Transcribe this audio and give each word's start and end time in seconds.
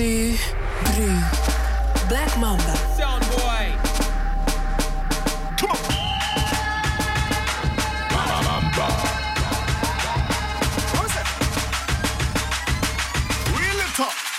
T, 0.00 0.02
Bru. 0.02 1.12
Black 2.08 2.36
Mamba. 2.38 2.74
Sound 2.96 3.24
boy. 3.30 3.64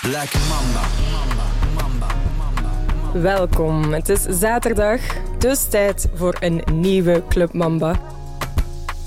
Black 0.02 0.30
Mamba. 0.48 0.80
Welkom, 3.12 3.92
het 3.92 4.08
is 4.08 4.22
zaterdag, 4.22 5.00
dus 5.38 5.64
tijd 5.64 6.08
voor 6.14 6.36
een 6.40 6.62
nieuwe 6.72 7.22
Club 7.28 7.52
Mamba. 7.52 8.00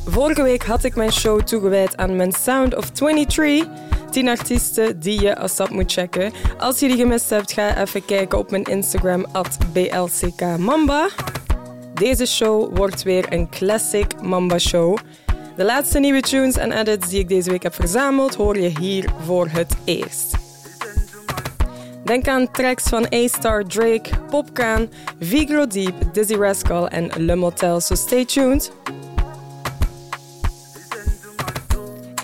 Vorige 0.05 0.43
week 0.43 0.63
had 0.63 0.83
ik 0.83 0.95
mijn 0.95 1.11
show 1.11 1.41
toegewijd 1.41 1.97
aan 1.97 2.15
mijn 2.15 2.31
Sound 2.31 2.75
of 2.75 2.89
23. 2.89 3.84
10 4.15 4.27
artiesten 4.29 4.99
die 4.99 5.21
je 5.21 5.37
als 5.37 5.55
dat 5.55 5.69
moet 5.69 5.91
checken. 5.91 6.33
Als 6.57 6.79
je 6.79 6.87
die 6.87 6.97
gemist 6.97 7.29
hebt, 7.29 7.51
ga 7.51 7.81
even 7.81 8.05
kijken 8.05 8.37
op 8.37 8.51
mijn 8.51 8.63
Instagram 8.63 9.25
@blckmamba. 9.73 11.09
Deze 11.93 12.25
show 12.25 12.77
wordt 12.77 13.03
weer 13.03 13.25
een 13.33 13.49
classic 13.49 14.21
Mamba 14.21 14.57
show. 14.57 14.97
De 15.55 15.63
laatste 15.63 15.99
nieuwe 15.99 16.21
tunes 16.21 16.57
en 16.57 16.71
edits 16.71 17.09
die 17.09 17.19
ik 17.19 17.27
deze 17.27 17.49
week 17.49 17.63
heb 17.63 17.73
verzameld, 17.73 18.35
hoor 18.35 18.59
je 18.59 18.79
hier 18.79 19.09
voor 19.25 19.47
het 19.47 19.75
eerst. 19.85 20.35
Denk 22.03 22.27
aan 22.27 22.51
tracks 22.51 22.83
van 22.83 23.07
A-Star, 23.13 23.63
Drake, 23.63 24.09
Popkaan, 24.29 24.89
Vigro 25.19 25.67
Deep, 25.67 25.93
Dizzy 26.13 26.35
Rascal 26.35 26.87
en 26.87 27.11
Le 27.17 27.35
Motel, 27.35 27.79
so 27.79 27.95
stay 27.95 28.25
tuned. 28.25 28.71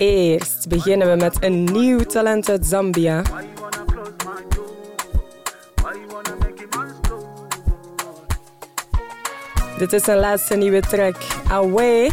Eerst 0.02 0.68
beginnen 0.68 1.10
we 1.10 1.16
met 1.16 1.44
een 1.44 1.64
nieuw 1.64 2.00
talent 2.00 2.50
uit 2.50 2.66
Zambia. 2.66 3.22
Dit 9.78 9.94
is 9.94 10.04
zijn 10.04 10.18
laatste 10.18 10.56
nieuwe 10.56 10.80
track, 10.80 11.16
Away. 11.50 12.12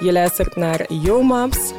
Je 0.00 0.12
luistert 0.12 0.56
naar 0.56 0.92
Yo 0.92 1.22
Maps. 1.22 1.72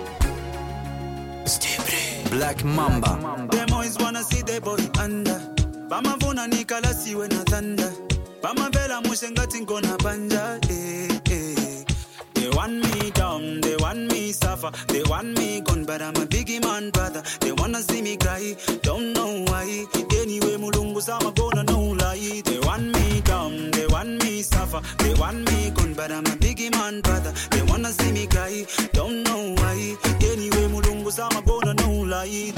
Black 2.29 2.63
Mamba. 2.63 3.17
Them 3.49 3.65
boys 3.65 3.95
wanna 3.95 4.21
see 4.29 4.43
the 4.43 4.59
boy 4.63 5.03
under. 5.03 5.41
Bamavuna 5.87 6.47
nikala 6.47 6.93
siwe 6.93 7.27
na 7.27 7.43
thunder. 7.43 7.91
Bamavela 8.41 9.01
mushe 9.01 9.29
ngati 9.31 9.61
ngona 9.61 9.95
banja. 10.03 10.57
Eh. 10.69 11.08
They 12.49 12.55
want 12.55 12.73
me 12.73 13.11
down, 13.11 13.61
they 13.61 13.75
want 13.75 14.11
me 14.11 14.31
suffer. 14.31 14.71
They 14.87 15.03
want 15.03 15.37
me 15.37 15.61
gone, 15.61 15.85
but 15.85 16.01
I'm 16.01 16.15
a 16.15 16.25
biggie 16.25 16.59
man, 16.63 16.89
brother. 16.89 17.21
They 17.41 17.51
wanna 17.51 17.79
see 17.83 18.01
me 18.01 18.17
cry, 18.17 18.55
don't 18.81 19.13
know 19.13 19.43
why. 19.47 19.85
Anyway, 20.19 20.57
mulungu 20.57 20.99
sama 20.99 21.31
gonna 21.31 21.63
no 21.63 21.79
lie. 21.93 22.41
They 22.43 22.59
want 22.59 22.85
me 22.91 23.21
down, 23.21 23.69
they 23.71 23.85
want 23.85 24.23
me 24.23 24.41
suffer. 24.41 24.81
They 24.97 25.13
want 25.13 25.45
me 25.51 25.69
gone, 25.69 25.93
but 25.93 26.11
I'm 26.11 26.25
a 26.25 26.35
biggie 26.41 26.71
man, 26.71 27.01
brother. 27.01 27.31
They 27.51 27.61
wanna 27.61 27.89
see 27.91 28.11
me 28.11 28.25
cry, 28.25 28.65
don't 28.93 29.21
know 29.23 29.53
why. 29.61 29.95
Anyway, 30.21 30.67
mulungu 30.73 31.11
sama 31.11 31.41
gonna 31.43 31.73
no 31.75 32.03
lie. 32.03 32.53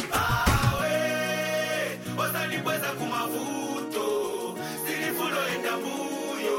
wasanibweza 2.17 2.87
kumavuto 2.91 4.55
silifulo 4.87 5.47
enda 5.55 5.77
mbuyo 5.77 6.57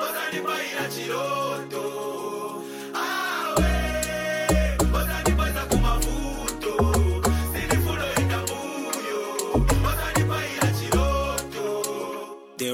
wasanipaila 0.00 0.88
chiloto 0.94 2.09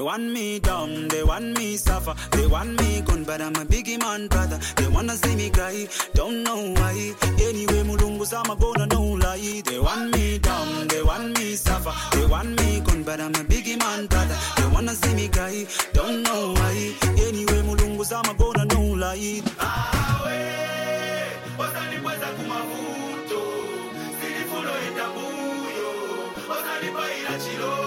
want 0.07 0.23
me 0.31 0.57
down, 0.59 1.09
they 1.09 1.21
want 1.21 1.57
me 1.57 1.75
suffer, 1.75 2.15
they 2.31 2.47
want 2.47 2.79
me 2.79 3.01
gone, 3.01 3.25
but 3.25 3.41
I'm 3.41 3.53
a 3.55 3.65
biggie 3.65 3.99
man, 3.99 4.27
brother. 4.29 4.57
They 4.77 4.87
wanna 4.87 5.17
see 5.17 5.35
me 5.35 5.49
cry, 5.49 5.85
don't 6.13 6.43
know 6.43 6.71
why. 6.79 7.13
Anyway, 7.47 7.83
mulungu 7.83 8.25
sama 8.25 8.55
gonna 8.55 8.85
no 8.87 9.01
lie. 9.19 9.61
They 9.65 9.79
want 9.79 10.15
me 10.15 10.37
down, 10.39 10.87
they 10.87 11.03
want 11.03 11.37
me 11.37 11.55
suffer, 11.57 11.91
they 12.15 12.25
want 12.25 12.49
me 12.61 12.79
gone, 12.79 13.03
but 13.03 13.19
I'm 13.19 13.35
a 13.35 13.43
biggie 13.51 13.77
man, 13.77 14.07
brother. 14.07 14.37
They 14.55 14.67
wanna 14.73 14.95
see 14.95 15.13
me 15.13 15.27
cry, 15.27 15.67
don't 15.91 16.23
know 16.23 16.53
why. 16.53 16.93
Anyway, 17.27 17.61
mulungu 17.67 18.05
sama 18.05 18.33
gonna 18.35 18.63
no 18.63 18.79
lie. 18.95 19.43
Awe, 19.59 20.39
wasanibweza 21.59 22.27
kumavuto, 22.37 23.41
silifulo 24.21 24.71
enda 24.87 25.05
mbuyo, 25.09 25.91
wasanipaila 26.49 27.33
chiloto. 27.43 27.86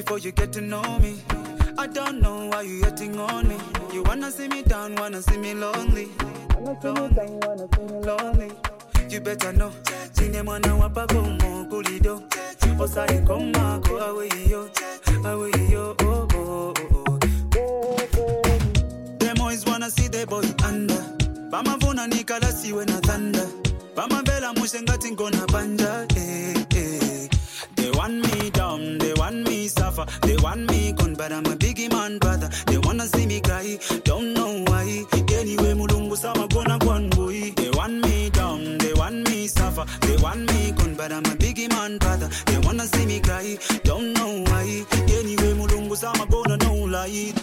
Before 0.00 0.18
you 0.18 0.32
get 0.32 0.50
to 0.50 0.62
know 0.62 0.82
me. 1.00 1.20
I 1.76 1.86
don't 1.86 2.22
know 2.22 2.46
why 2.46 2.62
you 2.62 2.82
hating 2.82 3.18
on 3.18 3.46
me. 3.48 3.56
You 3.92 4.02
wanna 4.04 4.30
see 4.30 4.48
me 4.48 4.62
down, 4.62 4.94
wanna 4.96 5.20
see 5.20 5.36
me 5.36 5.52
lonely. 5.52 6.08
Lonely. 8.08 8.50
You 9.10 9.20
better 9.20 9.52
know. 9.52 9.70
Chine 10.16 10.42
mwana 10.42 10.74
wapa 10.74 11.06
gomo 11.06 11.64
kulido. 11.70 12.22
Osaye 12.78 13.20
koma 13.26 13.80
ko 13.86 13.98
awe 13.98 14.28
yo, 14.48 14.70
awe 15.24 15.50
yo. 15.70 15.94
Oh, 16.00 16.26
oh, 16.34 16.74
oh, 16.96 17.18
oh. 17.56 17.98
Them 19.18 19.36
boys 19.36 19.66
wanna 19.66 19.90
see 19.90 20.08
the 20.08 20.26
boy 20.26 20.40
under. 20.66 21.04
Bamavuna 21.50 22.06
nikala 22.06 22.52
siwe 22.52 22.86
na 22.86 23.00
thunder. 23.00 23.46
Bamavela 23.94 24.54
mushe 24.54 24.82
ngati 24.82 25.12
ngona 25.12 25.46
banja. 25.52 26.06
Eh, 26.16 26.66
eh. 26.76 27.28
They 27.90 27.96
want 27.98 28.14
me 28.14 28.50
down, 28.50 28.98
they 28.98 29.12
want 29.14 29.48
me 29.48 29.66
suffer, 29.66 30.06
they 30.22 30.36
want 30.36 30.70
me 30.70 30.92
gone, 30.92 31.14
but 31.16 31.32
I'm 31.32 31.44
a 31.46 31.56
biggie 31.56 31.90
man, 31.90 32.18
brother. 32.18 32.48
They 32.66 32.78
wanna 32.78 33.06
see 33.08 33.26
me 33.26 33.40
cry, 33.40 33.78
don't 34.04 34.32
know 34.32 34.62
why. 34.68 35.04
Anyway, 35.34 35.74
mulungu 35.74 36.16
sama 36.16 36.46
gonna 36.48 36.78
one 36.86 37.10
boy. 37.10 37.50
They 37.56 37.70
want 37.70 37.94
me 38.06 38.30
down, 38.30 38.78
they 38.78 38.92
want 38.94 39.28
me 39.28 39.48
suffer, 39.48 39.84
they 40.02 40.16
want 40.18 40.46
me 40.52 40.70
gone, 40.72 40.94
but 40.94 41.10
I'm 41.12 41.24
a 41.24 41.34
biggie 41.34 41.68
man, 41.68 41.98
brother. 41.98 42.28
They 42.46 42.58
wanna 42.58 42.86
see 42.86 43.06
me 43.06 43.18
cry, 43.20 43.58
don't 43.82 44.12
know 44.12 44.44
why. 44.46 44.84
Anyway, 45.18 45.54
mulungu 45.54 45.96
sama 45.96 46.26
gonna 46.26 46.56
no 46.58 46.86
lie. 46.86 47.34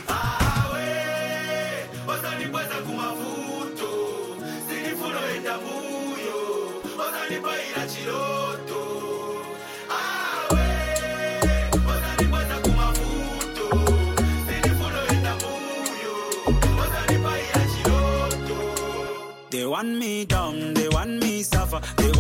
wasanibweza 2.08 2.76
kumavuto 2.86 3.90
silifulo 4.70 5.20
enda 5.36 5.58
mbuyo 5.58 6.40
wasanipaila 7.00 7.88
chiloto 7.88 8.67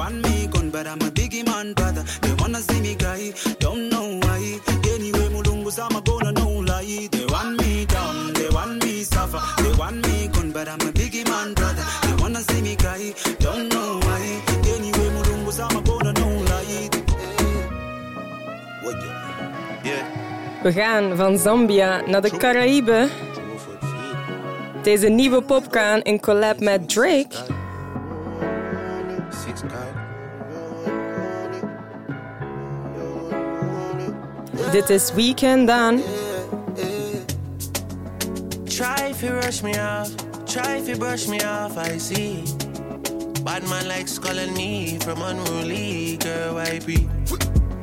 want 0.07 0.23
me 0.23 0.47
gone, 0.47 0.69
but 0.69 0.87
I'm 0.87 1.01
a 1.01 1.09
biggie 1.11 1.45
man, 1.45 1.73
brother. 1.73 2.03
They 2.21 2.33
wanna 2.39 2.59
see 2.59 2.79
me 2.81 2.95
cry, 2.95 3.33
don't 3.59 3.89
know 3.89 4.19
why. 4.23 4.59
Anyway, 4.93 5.27
mulungu 5.35 5.71
sama 5.71 6.01
gonna 6.01 6.31
no 6.31 6.47
lie. 6.69 7.07
They 7.11 7.25
want 7.25 7.57
me 7.59 7.85
down, 7.85 8.33
they 8.33 8.49
want 8.49 8.83
me 8.83 9.03
suffer, 9.03 9.41
they 9.63 9.73
want 9.77 9.97
me 10.07 10.27
gone, 10.33 10.51
but 10.51 10.67
I'm 10.67 10.81
a 10.87 10.91
biggie 10.91 11.25
man, 11.27 11.53
brother. 11.53 11.85
They 12.03 12.15
wanna 12.21 12.41
see 12.49 12.61
me 12.61 12.75
cry, 12.75 13.13
don't 13.39 13.67
know 13.73 13.99
why. 14.05 14.23
Anyway, 14.75 15.09
mulungu 15.15 15.51
sama 15.51 15.81
gonna 15.81 16.13
no 16.13 16.27
lie. 16.51 16.89
We 20.63 20.71
gaan 20.71 21.15
van 21.15 21.37
Zambia 21.37 22.01
naar 22.05 22.21
de 22.21 22.37
Caraïben. 22.37 23.09
Deze 24.83 25.07
nieuwe 25.07 25.41
popkaan 25.41 26.01
in 26.01 26.19
collab 26.19 26.59
met 26.59 26.89
Drake. 26.89 27.56
Dit 34.71 34.89
is 34.89 35.13
We 35.13 35.33
Caa 35.33 35.65
Done. 35.65 36.01
Try 38.67 39.09
if 39.09 39.23
you 39.23 39.31
rush 39.31 39.63
me 39.63 39.77
off, 39.77 40.11
try 40.45 40.77
if 40.77 40.87
you 40.89 40.97
brush 40.97 41.27
me 41.27 41.39
off, 41.41 41.77
I 41.77 41.97
see. 41.97 42.43
Bad 43.43 43.63
man 43.69 43.87
likes 43.87 44.19
calling 44.19 44.53
me 44.53 44.99
from 44.99 45.21
unruly 45.21 46.17
girl, 46.17 46.55
why 46.55 46.79
be? 46.85 46.97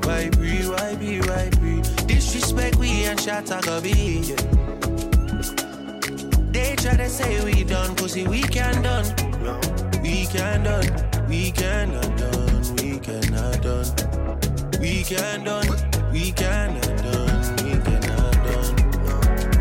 Why 0.04 0.28
be, 0.30 0.68
why 0.68 0.94
be, 0.96 1.20
why 1.20 1.50
be? 1.60 1.80
Disrespect 2.06 2.76
we 2.76 3.04
and 3.04 3.18
shot 3.20 3.50
I 3.50 3.60
go 3.62 3.80
be. 3.80 4.20
yeah. 4.28 4.36
They 6.52 6.76
try 6.76 6.96
to 6.96 7.08
say 7.08 7.42
we 7.44 7.64
done, 7.64 7.96
pussy 7.96 8.26
we 8.26 8.42
can 8.42 8.82
done. 8.82 9.06
We 10.02 10.26
can 10.26 10.62
done, 10.64 11.28
we 11.28 11.50
cannot 11.50 12.16
done, 12.18 12.76
we 12.76 12.98
cannot 12.98 13.62
done. 13.62 14.53
Weekend 14.80 15.44
done, 15.46 15.66
We 16.12 16.20
weekend 16.20 16.82
done, 16.82 17.56
We 17.62 17.74
weekend 17.74 18.02
done, 18.02 18.36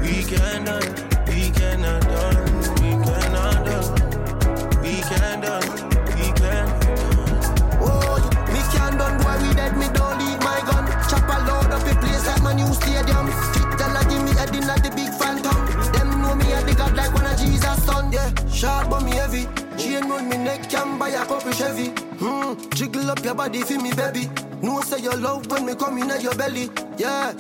weekend 0.02 0.66
done, 0.66 0.86
We 1.30 1.34
weekend 1.34 1.86
done, 1.86 2.44
We 2.88 2.94
weekend 2.96 3.34
done, 3.74 3.88
weekend 4.82 5.42
done, 5.44 5.68
weekend 6.16 6.42
done. 6.42 6.70
Oh, 7.82 8.20
weekend 8.52 8.98
done, 9.00 9.18
boy, 9.22 9.48
we 9.48 9.54
dead, 9.54 9.78
me 9.78 9.88
don't 9.94 10.18
leave 10.20 10.40
my 10.40 10.60
gun. 10.68 10.86
Chop 11.10 11.24
a 11.30 11.38
load 11.48 11.72
up 11.72 11.86
your 11.86 11.96
place 12.02 12.26
like 12.28 12.42
my 12.44 12.54
new 12.54 12.72
stadium. 12.74 13.28
Fit 13.54 13.82
and 13.82 13.98
I 13.98 14.04
give 14.10 14.24
me 14.24 14.32
a 14.32 14.46
dinner, 14.52 14.78
the 14.80 14.92
big 14.96 15.14
phantom. 15.14 15.56
Them 15.94 16.22
know 16.22 16.36
me 16.36 16.52
a 16.52 16.62
the 16.64 16.76
god 16.76 16.96
like 16.96 17.14
one 17.14 17.26
of 17.26 17.38
Jesus' 17.38 17.84
son, 17.86 18.12
yeah. 18.12 18.30
Sharp 18.50 18.92
on 18.92 19.06
me 19.06 19.12
heavy. 19.12 19.48
Chain 19.78 20.12
on 20.12 20.30
me 20.30 20.38
neck, 20.38 20.70
can 20.70 20.98
buy 20.98 21.10
a 21.10 21.26
couple 21.26 21.52
Chevy. 21.52 21.90
Hmm, 22.20 22.54
jiggle 22.76 23.10
up 23.12 23.24
your 23.24 23.36
body 23.36 23.62
for 23.62 23.80
me, 23.80 23.94
baby. 23.94 24.30
No 24.64 24.80
say 24.80 25.00
your 25.00 25.18
love 25.18 25.46
when 25.52 25.66
me 25.66 25.76
come 25.76 25.98
in 25.98 26.10
at 26.10 26.24
your 26.24 26.34
belly. 26.36 26.70
Yeah, 26.98 27.34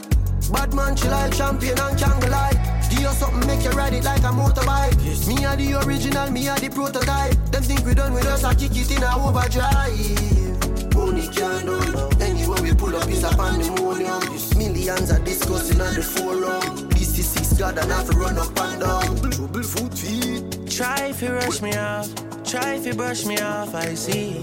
bad 0.52 0.74
man, 0.74 0.98
she 0.98 1.08
like 1.08 1.34
champion 1.34 1.80
and 1.80 2.30
lie. 2.30 2.84
Give 2.90 3.00
you 3.00 3.08
something, 3.12 3.48
make 3.48 3.64
you 3.64 3.72
ride 3.72 3.94
it 3.94 4.04
like 4.04 4.24
a 4.24 4.34
motorbike. 4.36 5.00
Yes. 5.06 5.26
Me 5.26 5.46
are 5.46 5.56
the 5.56 5.86
original, 5.86 6.30
me 6.32 6.50
are 6.50 6.60
the 6.60 6.70
prototype. 6.70 7.34
Them 7.50 7.64
think 7.64 7.86
we 7.86 7.94
done 7.94 8.14
with 8.14 8.26
us, 8.26 8.44
I 8.44 8.54
kick 8.56 8.72
it 8.76 8.92
in 8.92 9.02
a 9.02 9.16
overdrive. 9.16 10.94
Money 10.94 11.28
can't 11.30 11.66
do 11.66 12.26
Anywhere 12.26 12.62
we 12.62 12.74
pull 12.74 12.94
up 12.94 13.08
is 13.08 13.24
a 13.24 13.30
pandemonium. 13.30 14.20
Millions 14.58 15.10
are 15.10 15.20
discussing 15.20 15.80
on 15.80 15.96
the 15.96 16.04
forum. 16.04 16.90
This 16.90 17.18
is 17.18 17.30
six 17.30 17.54
God 17.54 17.78
and 17.78 17.90
have 17.90 18.10
to 18.10 18.18
run 18.18 18.38
up 18.38 18.60
and 18.60 18.82
down. 18.82 19.32
Trouble 19.32 19.64
foot 19.64 19.98
feet. 19.98 20.70
Try 20.70 21.06
if 21.06 21.22
you 21.22 21.30
rush 21.30 21.62
me 21.62 21.74
off, 21.74 22.14
try 22.44 22.74
if 22.74 22.86
you 22.86 22.94
brush 22.94 23.26
me 23.26 23.38
off, 23.38 23.74
I 23.74 23.94
see. 23.94 24.42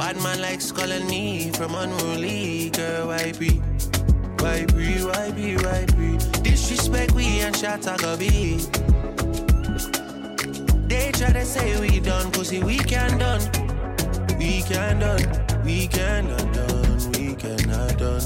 Bad 0.00 0.16
man 0.22 0.40
likes 0.40 0.72
calling 0.72 1.06
me 1.08 1.50
from 1.50 1.74
unruly, 1.74 2.70
girl, 2.70 3.08
why 3.08 3.32
be? 3.32 3.60
Why 4.40 4.64
be, 4.64 5.04
why 5.04 5.30
be, 5.30 5.56
why 5.56 5.84
be? 5.94 6.16
Disrespect 6.40 7.12
we 7.12 7.40
and 7.40 7.54
shot 7.54 7.82
go 7.98 8.16
be. 8.16 8.56
They 10.88 11.12
try 11.12 11.32
to 11.32 11.44
say 11.44 11.78
we 11.78 12.00
done, 12.00 12.32
pussy 12.32 12.62
we 12.62 12.78
can 12.78 13.18
done. 13.18 13.42
We 14.38 14.62
can 14.62 15.00
done, 15.00 15.20
we 15.66 15.86
cannot 15.86 16.50
done, 16.54 17.12
we 17.12 17.34
cannot 17.34 17.98
done. 17.98 18.22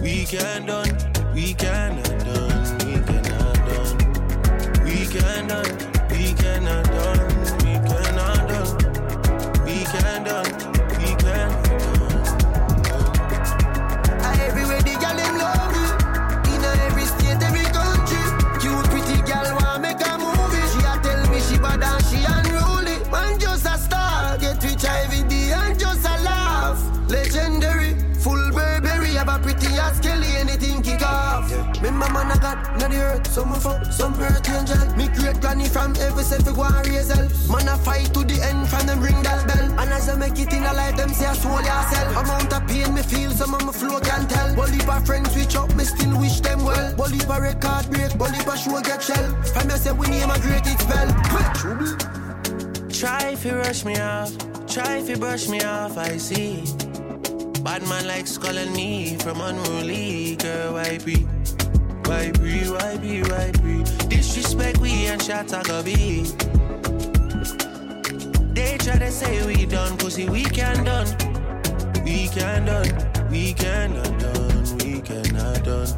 We 0.00 0.24
can 0.24 0.66
done, 0.66 0.90
we 1.34 1.52
cannot 1.54 2.18
done, 2.20 2.78
we 2.86 2.94
cannot 3.02 3.56
done. 3.66 4.84
We 4.84 5.04
can 5.06 5.48
done. 5.48 5.96
We 6.10 6.32
cannot 6.32 6.84
done, 6.84 7.28
we 7.58 7.74
cannot 7.88 8.48
done, 8.48 9.64
we 9.66 9.84
can 9.84 10.24
done, 10.24 10.65
I 32.86 32.88
not 32.88 32.94
the 32.94 33.02
earth, 33.02 33.26
some 33.32 33.52
of 33.52 33.62
fuck, 33.62 33.84
some 33.86 34.14
earth 34.20 34.48
angel. 34.48 34.96
Me 34.96 35.08
great 35.08 35.40
granny 35.40 35.66
from 35.66 35.96
every 35.96 36.22
set 36.22 36.42
for 36.42 36.52
go 36.52 36.62
and 36.62 36.86
raise 36.86 37.10
hell. 37.10 37.26
Man 37.50 37.68
I 37.68 37.76
fight 37.78 38.14
to 38.14 38.22
the 38.22 38.38
end 38.40 38.68
from 38.68 38.86
them 38.86 39.00
ring 39.00 39.20
that 39.22 39.46
bell. 39.48 39.80
And 39.80 39.90
as 39.90 40.08
I 40.08 40.14
make 40.14 40.38
it 40.38 40.52
in 40.52 40.62
a 40.62 40.72
life, 40.72 40.96
them 40.96 41.10
say 41.10 41.26
I 41.26 41.34
soul 41.34 41.58
yourself. 41.58 42.16
Amount 42.16 42.52
of 42.52 42.66
pain 42.68 42.94
me 42.94 43.02
feel, 43.02 43.30
some 43.32 43.54
of 43.54 43.64
my 43.64 43.72
flow 43.72 43.98
can 43.98 44.28
tell. 44.28 44.54
Bully 44.54 44.78
for 44.78 45.00
friends 45.04 45.32
switch 45.32 45.56
up, 45.56 45.74
me 45.74 45.82
still 45.82 46.16
wish 46.20 46.38
them 46.40 46.62
well. 46.64 46.94
Bully 46.94 47.18
for 47.18 47.40
record 47.40 47.90
break, 47.90 48.16
bully 48.18 48.38
for 48.46 48.56
show 48.56 48.80
get 48.80 49.02
shell. 49.02 49.26
From 49.42 49.66
me 49.66 49.74
say 49.74 49.92
we 49.92 50.06
name 50.06 50.30
a 50.30 50.38
great 50.38 50.66
it 50.66 50.78
spell. 50.78 51.10
Try 52.88 53.30
if 53.32 53.44
you 53.44 53.56
rush 53.56 53.84
me 53.84 53.98
off, 53.98 54.30
try 54.68 54.98
if 54.98 55.08
you 55.08 55.16
brush 55.16 55.48
me 55.48 55.60
off, 55.62 55.98
I 55.98 56.18
see. 56.18 56.62
Bad 57.64 57.82
man 57.88 58.06
likes 58.06 58.38
calling 58.38 58.72
me 58.72 59.16
from 59.18 59.40
unruly, 59.40 60.36
girl, 60.36 60.74
why 60.74 60.98
be? 60.98 61.26
Why 62.06 62.30
be, 62.30 62.70
why 62.70 62.96
be, 62.98 63.22
why 63.22 63.50
be? 63.62 63.82
Disrespect 64.08 64.78
we 64.78 65.06
and 65.06 65.20
shot 65.20 65.48
go 65.64 65.82
be. 65.82 66.22
They 68.54 68.78
try 68.78 68.98
to 68.98 69.10
say 69.10 69.44
we 69.44 69.66
done, 69.66 69.96
pussy 69.98 70.28
we 70.28 70.44
can 70.44 70.84
done. 70.84 71.06
We 72.04 72.28
can 72.28 72.64
done, 72.66 73.28
we 73.30 73.52
cannot 73.52 74.18
done, 74.20 74.78
we 74.78 75.00
cannot 75.00 75.64
done. 75.64 75.88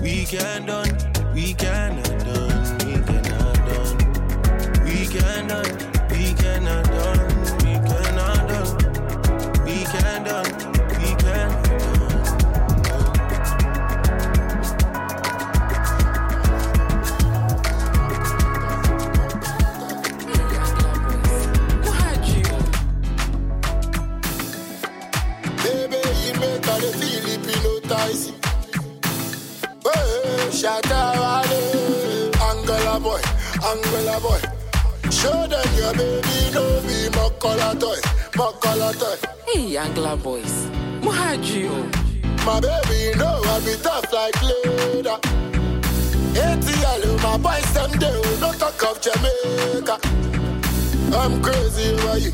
We 0.00 0.24
can 0.24 0.66
done, 0.66 0.96
we 1.34 1.54
cannot 1.54 2.04
done, 2.04 2.15
Angola 33.66 34.20
boy. 34.20 34.40
Show 35.10 35.46
them 35.48 35.68
your 35.76 35.92
baby, 35.94 36.36
no 36.54 36.80
be 36.86 37.10
Mokola 37.16 37.74
toy, 37.80 37.98
Mokola 38.38 38.92
toy. 38.96 39.16
Hey, 39.46 39.76
Angola 39.76 40.16
boys, 40.16 40.66
Mohajio. 41.02 41.74
My 42.46 42.60
baby 42.60 43.18
know 43.18 43.40
I 43.44 43.58
be 43.64 43.74
tough 43.82 44.12
like 44.12 44.40
leather. 44.40 45.18
ATL, 46.38 47.22
my 47.24 47.36
boys 47.38 47.72
them 47.74 47.90
do 47.98 48.12
no 48.40 48.52
talk 48.52 48.80
of 48.84 49.00
Jamaica. 49.00 49.98
I'm 51.16 51.42
crazy 51.42 51.90
over 51.94 52.18
you. 52.18 52.32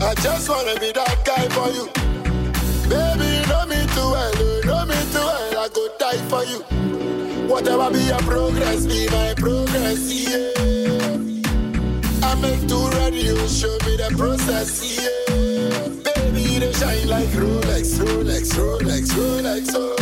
I 0.00 0.14
just 0.14 0.48
wanna 0.48 0.80
be 0.80 0.92
that 0.92 1.18
guy 1.26 1.46
for 1.50 1.68
you. 1.76 1.88
Baby, 2.88 3.46
know 3.50 3.66
me 3.66 3.84
too 3.94 4.10
well, 4.14 4.32
oh, 4.34 4.60
know 4.64 4.86
me 4.86 4.96
too 5.12 5.18
well, 5.18 5.58
I 5.58 5.68
go 5.74 5.88
die 5.98 6.22
for 6.30 6.42
you. 6.44 7.19
Whatever 7.50 7.90
be 7.90 7.98
your 8.04 8.18
progress, 8.18 8.86
be 8.86 9.08
my 9.10 9.34
progress, 9.34 10.06
yeah. 10.06 11.18
I 12.22 12.34
make 12.40 12.68
too 12.68 12.88
ready, 12.96 13.22
you 13.22 13.36
show 13.48 13.76
me 13.84 13.96
the 13.96 14.14
process, 14.16 14.70
yeah. 14.86 16.14
Baby, 16.14 16.60
they 16.60 16.72
shine 16.72 17.08
like 17.08 17.26
Rolex, 17.30 17.98
Rolex, 17.98 18.54
Rolex, 18.54 19.10
Rolex, 19.18 19.74
oh. 19.74 19.96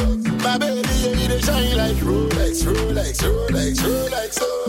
My 0.44 0.58
baby, 0.58 0.88
yeah, 1.00 1.28
they 1.28 1.40
shine 1.40 1.74
like 1.74 1.96
Rolex, 1.96 2.64
Rolex, 2.64 3.22
Rolex, 3.22 3.80
Rolex, 3.80 4.38
oh. 4.42 4.68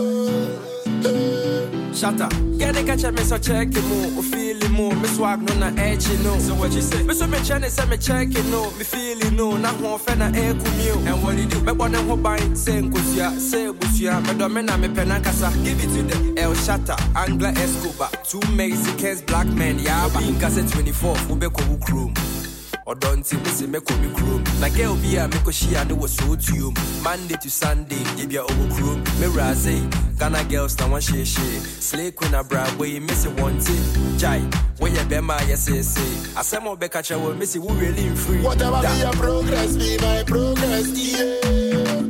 Hey. 1.02 1.90
Shatta, 1.92 2.58
get 2.58 2.74
the 2.74 2.82
catch 2.82 3.04
me 3.12 3.22
so 3.24 3.36
check 3.36 3.68
it 3.76 3.84
more, 3.84 4.22
or 4.70 4.90
feel 4.90 4.90
it 4.90 4.94
more, 4.94 4.94
me 4.94 5.08
swag 5.08 5.42
no 5.42 5.54
na 5.54 5.80
edge 5.80 6.08
no. 6.22 6.38
So 6.38 6.54
what 6.54 6.72
you 6.72 6.82
say? 6.82 7.02
Me 7.02 7.14
so 7.14 7.26
me 7.26 7.38
me 7.38 7.96
check 7.96 8.28
it 8.34 8.46
no, 8.46 8.70
me 8.72 8.84
feel 8.84 9.18
it 9.18 9.32
no, 9.32 9.56
na 9.56 9.68
ho 9.68 9.98
fe 9.98 10.14
na 10.14 10.30
kumio. 10.30 10.96
And 11.06 11.22
what 11.22 11.38
it 11.38 11.50
do? 11.50 11.60
Me 11.62 11.72
bone 11.72 11.94
ho 11.94 12.16
ban, 12.16 12.56
say 12.56 12.80
nkosia, 12.80 13.38
say 13.38 13.66
busia, 13.66 14.20
me 14.22 14.48
me 14.48 14.62
na 14.62 14.76
me 14.76 14.88
pena 14.88 15.20
kasa. 15.20 15.50
Give 15.64 15.82
it 15.82 15.88
to 15.94 16.02
them. 16.02 16.38
El 16.38 16.54
Shatta, 16.54 16.96
Angla 17.14 17.56
Escobar, 17.56 18.10
two 18.24 18.40
Mexicans, 18.52 19.22
black 19.22 19.46
men. 19.46 19.78
In 19.80 20.38
cassette 20.38 20.68
24, 20.70 21.16
ube 21.30 21.52
ko 21.52 21.62
ukrum. 21.76 22.49
Ɔdɔ 22.90 23.16
nti 23.18 23.36
me 23.44 23.50
se 23.50 23.66
mɛkɔ 23.66 23.94
me 24.02 24.08
kurom 24.16 24.42
na 24.60 24.68
girl 24.68 24.96
bi 24.96 25.14
a 25.16 25.28
mekɔhyia 25.28 25.86
ne 25.86 25.94
wɔ 25.94 26.08
sootuom 26.08 26.74
monday 27.04 27.36
to 27.40 27.48
sunday 27.48 28.02
yɛbia 28.18 28.42
ɔwɔ 28.48 28.64
kurom 28.74 29.04
mewura 29.20 29.54
sei 29.54 29.80
ghana 30.18 30.42
girls 30.44 30.76
na 30.78 30.86
wɔhyehyee 30.88 31.60
slay 31.80 32.10
queen 32.10 32.32
abrabɔ 32.32 32.88
yi 32.92 32.98
me 32.98 33.14
se 33.14 33.28
wɔnte 33.28 33.74
gyae 34.18 34.42
woyɛ 34.80 35.06
bɛma 35.08 35.36
a 35.38 35.44
yɛseesee 35.52 36.34
asɛm 36.34 36.66
a 36.66 36.70
wobɛka 36.76 37.00
kyerɛ 37.06 37.20
wɔ 37.22 37.38
me 37.38 37.46
se 37.46 37.58
wo 37.60 37.68
really 37.74 38.10
mfiri 38.10 38.42
Whatever 38.42 38.80
be 38.82 38.98
your 38.98 39.12
progress, 39.12 39.76
be 39.76 39.96
my 39.98 40.22
progress, 40.24 40.88
yeah. 40.98 42.00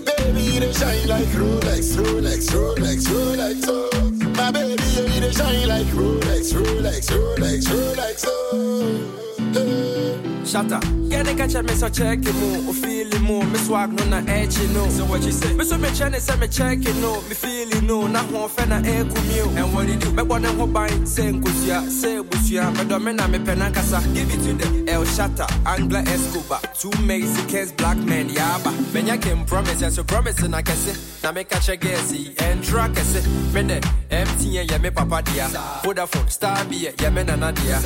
Baby, 0.04 0.60
they 0.60 0.74
shine 0.74 1.08
like 1.08 1.28
Rolex, 1.40 1.96
Rolex, 1.96 2.50
Rolex, 2.52 3.08
Rolex, 3.08 3.66
oh. 3.70 4.19
My 4.40 4.52
baby, 4.52 4.70
you 4.72 5.20
they 5.20 5.32
shine 5.34 5.68
like 5.68 5.86
Rolex, 5.88 6.54
Rolex, 6.54 7.12
Rolex, 7.12 7.68
Rolex, 7.68 8.26
oh. 8.26 9.20
Hey. 9.52 10.00
Shatta, 10.44 10.80
get 11.10 11.26
the 11.26 11.36
catch 11.36 11.62
me 11.62 11.74
so 11.76 11.90
check 11.90 12.20
it 12.22 12.68
or 12.68 12.74
feel 12.74 12.99
it 13.20 13.26
more, 13.26 13.44
me 13.46 13.58
swag 13.60 13.92
no 13.94 14.06
na 14.06 14.18
edge 14.32 14.58
no. 14.74 14.88
So 14.90 15.06
what 15.06 15.24
you 15.24 15.32
say? 15.32 15.54
Me 15.54 15.64
so 15.64 15.78
me 15.78 15.90
chane 15.92 16.20
say 16.20 16.36
me 16.38 16.48
check 16.48 16.80
it 16.80 16.96
no, 16.98 17.22
me 17.22 17.36
feel 17.36 17.70
it 17.70 17.84
no, 17.84 18.08
na 18.08 18.20
ho 18.24 18.48
fe 18.48 18.66
na 18.66 18.80
e 18.80 19.04
kumio. 19.04 19.56
And 19.56 19.74
what 19.74 19.90
it 19.90 20.00
do? 20.00 20.12
Me 20.12 20.24
bone 20.24 20.44
ho 20.44 20.68
ban, 20.68 21.06
say 21.06 21.32
nkosia, 21.32 21.90
say 21.90 22.18
busia, 22.18 22.76
me 22.76 22.84
do 22.86 23.00
me 23.00 23.14
na 23.14 23.28
me 23.28 23.40
pena 23.40 23.72
kasa. 23.72 24.02
Give 24.14 24.32
it 24.34 24.44
to 24.44 24.54
them. 24.54 24.90
El 24.90 25.04
Shatta, 25.06 25.46
Angla 25.64 26.06
Escobar, 26.08 26.62
two 26.74 26.92
Mexicans, 27.04 27.72
black 27.74 27.98
men, 27.98 28.30
yaba. 28.30 28.72
Menya 28.94 29.22
can 29.22 29.46
promise, 29.46 29.82
and 29.82 29.94
so 29.94 30.04
promise 30.04 30.42
na 30.48 30.62
kese. 30.62 31.24
Na 31.24 31.32
me 31.32 31.44
catch 31.44 31.70
a 31.70 31.78
guessy, 31.78 32.34
and 32.40 32.64
track 32.64 32.92
kese. 32.92 33.26
Me 33.54 33.64
de, 33.64 33.80
MTN, 34.10 34.70
yeah, 34.70 34.78
me 34.78 34.90
papa 34.90 35.22
dia. 35.24 35.48
Vodafone, 35.84 36.30
Star 36.30 36.66
B, 36.66 36.90
yeah, 37.00 37.10
me 37.10 37.24
nana 37.24 37.52
dia. 37.52 37.80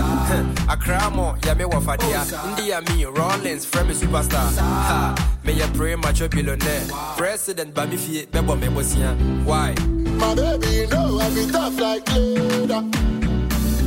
Akramo, 0.68 1.44
yeah, 1.46 1.54
me 1.54 1.66
wafadia. 1.66 2.24
India, 2.58 2.82
me, 2.90 3.06
Rollins, 3.06 3.66
friend 3.66 3.90
me 3.90 3.94
superstar. 3.94 4.58
Ha, 4.58 5.23
me 5.44 5.62
pray 5.74 5.96
macho 5.96 6.28
billionaire. 6.28 6.88
President, 7.18 7.74
ba 7.74 7.86
me 7.86 7.98
fie, 7.98 8.28
me 8.34 8.42
bo 8.42 8.56
me 8.56 8.68
bosia. 8.68 9.16
Why? 9.46 9.76
My 10.18 10.36
baby, 10.36 10.68
you 10.68 10.88
know 10.88 11.20
I 11.20 11.30
be 11.30 11.46
tough 11.52 11.80
like 11.80 12.08
leather. 12.14 12.84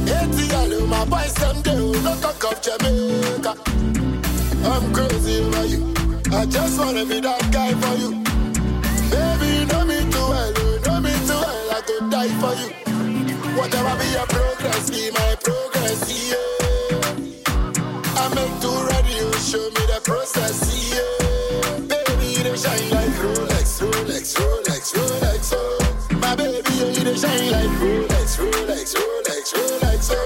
ATL, 0.07 0.88
my 0.88 1.05
boys, 1.07 1.35
them 1.35 1.62
do 1.62 1.93
no 2.02 2.14
talk 2.21 2.45
of 2.45 2.62
Jamaica. 2.62 3.55
I'm 4.64 4.93
crazy 4.93 5.43
over 5.43 5.66
you. 5.66 5.95
I 6.33 6.45
just 6.47 6.78
wanna 6.78 7.05
be 7.05 7.21
that 7.21 7.50
guy 7.52 7.73
for 7.75 7.95
you. 7.97 8.11
Baby, 9.11 9.59
you 9.59 9.66
know 9.66 9.85
me 9.85 9.99
too 10.11 10.26
well, 10.28 10.52
you 10.52 10.57
oh, 10.59 10.81
know 10.87 11.00
me 11.00 11.12
too 11.26 11.35
well. 11.35 11.71
I 11.71 11.81
could 11.87 12.11
die 12.11 12.33
for 12.40 12.55
you. 12.61 12.71
Whatever 13.57 13.97
be 13.99 14.09
your 14.11 14.26
progress, 14.26 14.90
be 14.90 15.11
my 15.12 15.37
progress, 15.43 16.00
yeah. 16.28 16.57
I'm 18.21 18.35
meant 18.35 18.62
to 18.62 18.71
ready, 18.90 19.14
you 19.14 19.33
show 19.35 19.64
me 19.64 19.83
the 19.87 20.00
process, 20.05 20.59
yeah. 20.93 21.25
Shine 22.56 22.88
like 22.88 23.10
Rolex, 23.20 23.82
Rolex, 23.82 24.34
Rolex, 24.34 24.94
Rolex, 24.94 25.52
oh. 25.54 26.16
My 26.22 26.34
baby, 26.34 26.56
you 26.56 27.04
they 27.04 27.14
shine 27.14 27.50
like 27.52 27.68
Rolex, 27.80 28.38
Rolex, 28.40 28.94
Rolex, 28.96 29.52
Rolex, 29.52 30.10
oh. 30.12 30.16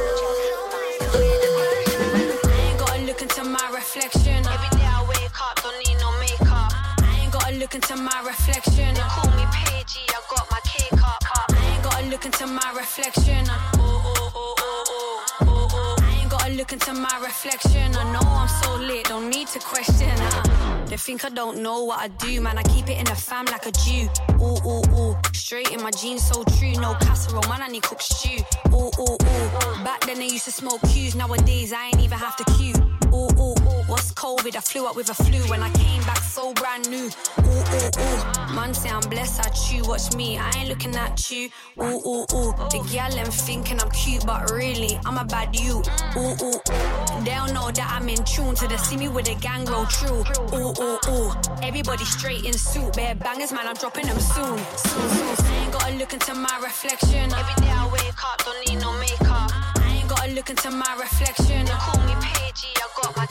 I 2.45 2.71
ain't 2.71 2.79
gotta 2.79 3.03
look 3.03 3.21
into 3.21 3.43
my 3.43 3.69
reflection. 3.75 4.47
Every 4.47 4.79
day 4.79 4.87
I 4.87 5.05
wake 5.09 5.41
up, 5.43 5.61
don't 5.61 5.77
need 5.85 5.99
no 5.99 6.13
makeup. 6.21 6.73
I 7.03 7.19
ain't 7.21 7.33
gotta 7.33 7.57
look 7.57 7.75
into 7.75 7.97
my 7.97 8.23
reflection. 8.25 8.95
They 8.95 9.01
call 9.01 9.31
me 9.33 9.45
Pagey, 9.51 10.07
I 10.09 10.21
got 10.31 10.49
my 10.53 10.61
cake 10.65 11.03
up. 11.03 11.25
I 11.51 11.75
ain't 11.75 11.83
gotta 11.83 12.07
look 12.07 12.25
into 12.27 12.47
my 12.47 12.73
reflection. 12.77 13.80
Look 16.61 16.73
into 16.75 16.93
my 16.93 17.19
reflection. 17.23 17.97
I 17.97 18.13
know 18.13 18.21
I'm 18.21 18.47
so 18.47 18.75
lit, 18.77 19.07
don't 19.07 19.31
need 19.31 19.49
to 19.49 19.59
question. 19.61 20.11
Uh, 20.11 20.85
they 20.85 20.99
think 20.99 21.25
I 21.25 21.31
don't 21.31 21.63
know 21.63 21.85
what 21.85 22.01
I 22.01 22.09
do, 22.09 22.39
man. 22.43 22.59
I 22.59 22.63
keep 22.65 22.87
it 22.91 22.99
in 22.99 23.07
the 23.07 23.15
fam 23.15 23.47
like 23.47 23.65
a 23.65 23.73
Jew. 23.73 24.11
Ooh, 24.43 24.59
ooh, 24.69 24.83
ooh. 24.95 25.17
Straight 25.33 25.71
in 25.71 25.83
my 25.83 25.91
jeans, 25.91 26.23
so 26.23 26.45
true. 26.59 26.73
No 26.73 26.93
casserole, 27.01 27.49
man. 27.49 27.63
I 27.63 27.69
need 27.69 27.83
cook 27.83 28.03
stew. 28.03 28.45
Ooh, 28.75 28.91
ooh, 29.01 29.15
ooh. 29.15 29.85
Back 29.85 30.05
then 30.05 30.19
they 30.19 30.27
used 30.27 30.45
to 30.45 30.53
smoke 30.53 30.83
cues. 30.93 31.15
Nowadays 31.15 31.73
I 31.73 31.87
ain't 31.87 32.01
even 32.01 32.19
have 32.19 32.37
to 32.37 32.45
queue. 32.53 32.75
What's 34.01 34.15
COVID? 34.15 34.57
I 34.57 34.61
flew 34.61 34.87
up 34.87 34.97
with 34.97 35.11
a 35.11 35.15
flu 35.15 35.41
when 35.51 35.63
I 35.63 35.69
came 35.73 36.01
back 36.05 36.23
so 36.23 36.55
brand 36.55 36.89
new. 36.89 37.11
Ooh, 37.45 37.51
ooh, 37.51 37.91
ooh. 38.01 38.55
Man 38.57 38.73
say 38.73 38.89
I'm 38.89 39.07
blessed, 39.11 39.45
I 39.45 39.51
chew. 39.51 39.83
Watch 39.87 40.17
me, 40.17 40.39
I 40.39 40.51
ain't 40.57 40.71
looking 40.71 40.97
at 40.97 41.31
you. 41.31 41.51
Ooh, 41.79 42.01
ooh, 42.09 42.25
ooh. 42.33 42.57
The 42.73 42.81
gal 42.91 43.11
them 43.11 43.31
thinking 43.31 43.79
I'm 43.79 43.91
cute, 43.91 44.25
but 44.25 44.51
really 44.53 44.99
I'm 45.05 45.19
a 45.19 45.25
bad 45.27 45.55
you. 45.55 45.83
Ooh, 46.17 46.33
ooh, 46.33 46.49
ooh. 46.49 47.25
They 47.25 47.37
don't 47.37 47.53
know 47.53 47.71
that 47.71 47.89
I'm 48.01 48.09
in 48.09 48.25
tune 48.25 48.55
to 48.55 48.67
the 48.67 48.79
see 48.79 48.97
me 48.97 49.09
with 49.09 49.27
the 49.27 49.35
gang 49.35 49.67
roll 49.67 49.85
true. 49.85 50.25
Ooh, 50.57 50.73
ooh, 50.81 50.99
ooh. 51.13 51.33
Everybody 51.63 52.07
straight 52.07 52.47
in 52.47 52.55
suit, 52.55 52.95
bare 52.95 53.15
bangers, 53.17 53.53
man. 53.53 53.67
I'm 53.67 53.77
dropping 53.77 54.07
them 54.07 54.19
soon. 54.19 54.57
Soon, 54.81 55.09
soon. 55.11 55.45
I 55.45 55.65
ain't 55.65 55.73
gotta 55.73 55.95
look 55.97 56.15
into 56.15 56.33
my 56.33 56.59
reflection. 56.63 57.29
Every 57.37 57.57
day 57.61 57.71
I 57.71 57.87
wake 57.93 58.25
up, 58.25 58.43
don't 58.47 58.67
need 58.67 58.81
no 58.81 58.97
makeup. 58.99 59.53
I 59.77 59.99
ain't 60.01 60.09
gotta 60.09 60.33
look 60.33 60.49
into 60.49 60.71
my 60.71 60.97
reflection. 60.99 61.67
They 61.67 61.73
call 61.73 62.01
me 62.07 62.15
I 62.77 62.89
got 63.03 63.17
my 63.17 63.27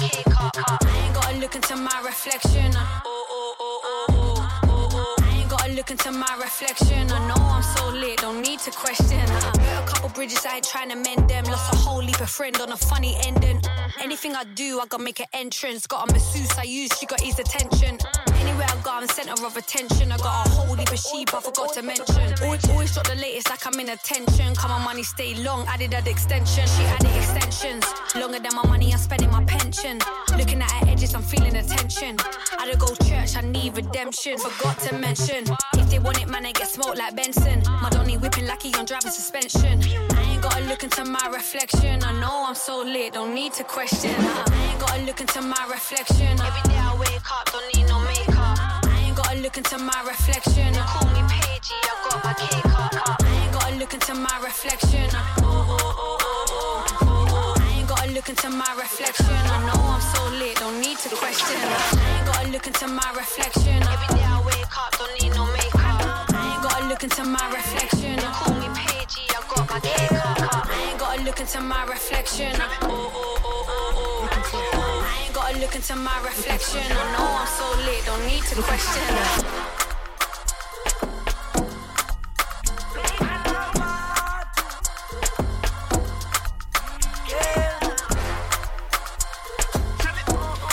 ain't 1.10 1.14
gotta 1.14 1.38
look 1.38 1.56
into 1.56 1.76
my 1.76 2.02
reflection. 2.06 2.72
Oh, 2.76 3.02
oh, 3.06 3.56
oh, 3.60 3.82
oh, 3.84 4.06
oh, 4.10 4.50
oh, 4.64 4.90
oh. 4.94 5.16
I 5.24 5.38
ain't 5.38 5.50
gotta 5.50 5.72
look 5.74 5.92
into 5.92 6.12
my 6.12 6.38
reflection. 6.42 7.12
I 7.12 7.28
know 7.28 7.36
I'm 7.36 7.64
so 7.64 7.90
lit, 7.90 8.20
don't 8.20 8.42
need 8.42 8.60
to 8.60 8.72
question. 8.72 9.20
Uh, 9.20 9.52
burnt 9.54 9.90
a 9.90 9.92
couple 9.92 10.10
bridges, 10.10 10.46
I 10.46 10.58
ain't 10.58 10.66
trying 10.66 10.90
to 10.90 10.96
mend 10.96 11.30
them. 11.30 11.46
Lost 11.46 11.74
a 11.74 11.78
whole 11.78 12.02
heap 12.02 12.20
of 12.20 12.30
friend 12.30 12.56
on 12.62 12.72
a 12.72 12.78
funny 12.78 13.16
ending. 13.26 13.62
Anything 14.02 14.36
I 14.36 14.44
do, 14.56 14.80
I 14.80 14.86
gotta 14.88 15.04
make 15.04 15.20
an 15.20 15.28
entrance. 15.34 15.88
Got 15.88 16.10
a 16.10 16.14
masseuse 16.14 16.58
I 16.58 16.64
use, 16.64 16.92
she 17.00 17.06
got 17.06 17.24
ease 17.24 17.40
attention. 17.40 17.98
Anywhere 18.40 18.68
I 18.70 18.82
go, 18.82 18.92
I'm 18.92 19.08
center 19.08 19.46
of 19.46 19.58
attention. 19.58 20.12
I 20.12 20.18
got 20.18 20.48
a 20.48 20.50
whole 20.50 20.76
heap 20.76 20.92
of 20.92 21.00
sheep, 21.00 21.34
I 21.34 21.42
forgot 21.42 21.74
to 21.74 21.82
mention. 21.82 22.34
Always, 22.42 22.70
always 22.70 22.94
drop 22.94 23.08
the 23.08 23.16
latest 23.16 23.50
like 23.50 23.66
I'm 23.66 23.80
in 23.80 23.90
attention. 23.90 24.56
Come 24.56 24.72
on, 24.72 24.84
money 24.84 25.04
stay 25.04 25.36
long, 25.36 25.66
added 25.68 25.92
that 25.92 26.08
extension. 26.08 26.66
She 26.68 26.84
added 26.84 27.16
extensions. 27.16 27.86
Longer 28.16 28.40
than 28.40 28.56
my 28.56 28.66
money, 28.68 28.92
I'm 28.94 29.00
spending 29.00 29.32
my 29.32 29.44
pension. 29.46 30.00
Looking 30.38 30.62
at 30.62 30.72
her 30.72 30.90
edges, 30.90 31.14
I'm 31.14 31.22
feeling 31.22 31.56
attention. 31.56 32.18
I 32.58 32.66
don't 32.68 32.80
go 32.80 32.88
church, 33.06 33.36
I 33.36 33.42
need 33.42 33.76
redemption. 33.76 34.38
Forgot 34.38 34.80
to 34.80 34.98
mention. 34.98 35.44
If 35.74 35.90
they 35.90 36.00
want 36.00 36.22
it, 36.22 36.30
man, 36.30 36.44
they 36.44 36.54
get 36.54 36.68
smoked 36.68 36.98
like 36.98 37.16
Benson. 37.16 37.64
My 37.82 37.90
Donny 37.90 38.18
whipping 38.18 38.48
lucky 38.48 38.74
on 38.76 38.86
driving 38.86 39.12
suspension. 39.12 39.82
I 40.14 40.32
ain't 40.32 40.39
gotta 40.42 40.66
look 40.66 40.84
into 40.84 41.04
my 41.06 41.28
reflection. 41.32 42.04
I 42.04 42.12
know 42.20 42.46
I'm 42.48 42.56
so 42.56 42.82
lit, 42.84 43.14
don't 43.14 43.34
need 43.34 43.54
to 43.54 43.64
question. 43.64 44.12
Uh, 44.12 44.46
I 44.48 44.72
ain't 44.72 44.80
gotta 44.80 45.02
look 45.04 45.20
into 45.22 45.42
my 45.42 45.64
reflection. 45.70 46.40
Every 46.40 46.64
day 46.70 46.78
I 46.78 46.96
wake 47.00 47.32
up, 47.32 47.52
don't 47.52 47.66
need 47.76 47.88
no 47.88 48.00
makeup. 48.00 48.58
I 48.86 49.04
ain't 49.06 49.16
gotta 49.16 49.40
look 49.40 49.58
into 49.58 49.78
my 49.78 50.00
reflection. 50.08 50.74
They 50.74 50.86
call 50.94 51.08
me 51.12 51.22
Pagey, 51.34 51.78
I 51.84 51.94
got 52.10 52.24
my 52.24 52.34
cake 52.34 52.66
up. 52.66 53.22
I 53.22 53.44
ain't 53.44 53.54
gotta 53.54 53.76
look 53.76 53.94
into 53.94 54.14
my 54.16 54.36
reflection. 54.44 55.10
Oh, 55.44 55.44
oh, 55.44 55.96
oh, 56.00 56.96
oh. 57.02 57.56
I 57.60 57.80
ain't 57.80 57.88
gotta 57.88 58.12
look 58.12 58.30
into 58.30 58.50
my 58.50 58.72
reflection. 58.78 59.26
I 59.28 59.58
know 59.68 59.82
I'm 59.82 60.02
so 60.02 60.22
lit, 60.40 60.56
don't 60.58 60.80
need 60.80 60.98
to 61.00 61.10
question. 61.16 61.58
I 61.58 62.18
ain't 62.18 62.26
gotta 62.28 62.48
look 62.52 62.68
into 62.68 62.88
my 62.88 63.10
reflection. 63.16 63.82
Every 63.84 64.10
day 64.16 64.24
I 64.24 64.42
wake 64.46 64.78
up, 64.78 64.98
don't 64.98 65.14
need 65.22 65.34
no 65.36 65.46
makeup. 65.52 66.32
I 66.32 66.54
ain't 66.54 66.64
gotta 66.64 66.88
look 66.88 67.04
into 67.04 67.24
my 67.26 67.46
reflection. 67.52 68.16
They 68.16 68.32
call 68.40 68.54
me 68.56 68.68
Pagey, 68.78 69.19
I 69.68 70.90
ain't 70.92 71.00
gotta 71.00 71.22
look 71.24 71.40
into 71.40 71.62
my. 71.62 71.80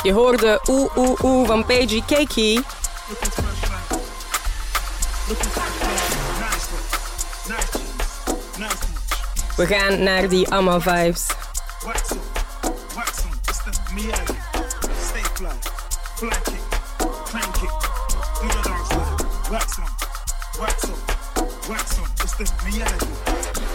Je 0.06 0.12
hoorde 0.12 0.60
van 1.46 1.64
Pagey 1.64 2.02
Cakey. 2.06 2.75
We 9.56 9.66
gaan 9.66 10.02
naar 10.02 10.28
die 10.28 10.48
Amma 10.48 10.80
vibes. 10.80 11.26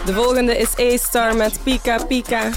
De 0.04 0.12
volgende 0.14 0.58
is 0.58 0.78
A-Star 0.78 1.36
met 1.36 1.62
Pika 1.62 2.04
Pika. 2.04 2.50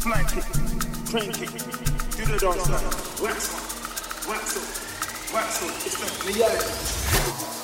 flank 0.00 0.34
it, 0.34 0.44
crank 1.10 1.42
it, 1.42 1.50
do 2.16 2.24
the 2.24 2.38
dance, 2.38 3.20
wax 3.20 3.52
on, 3.52 4.30
wax 4.30 4.56
on, 4.56 5.34
wax 5.34 5.62
on, 5.62 5.68
it's 5.84 6.24
the 6.24 6.32
reality. 6.32 7.59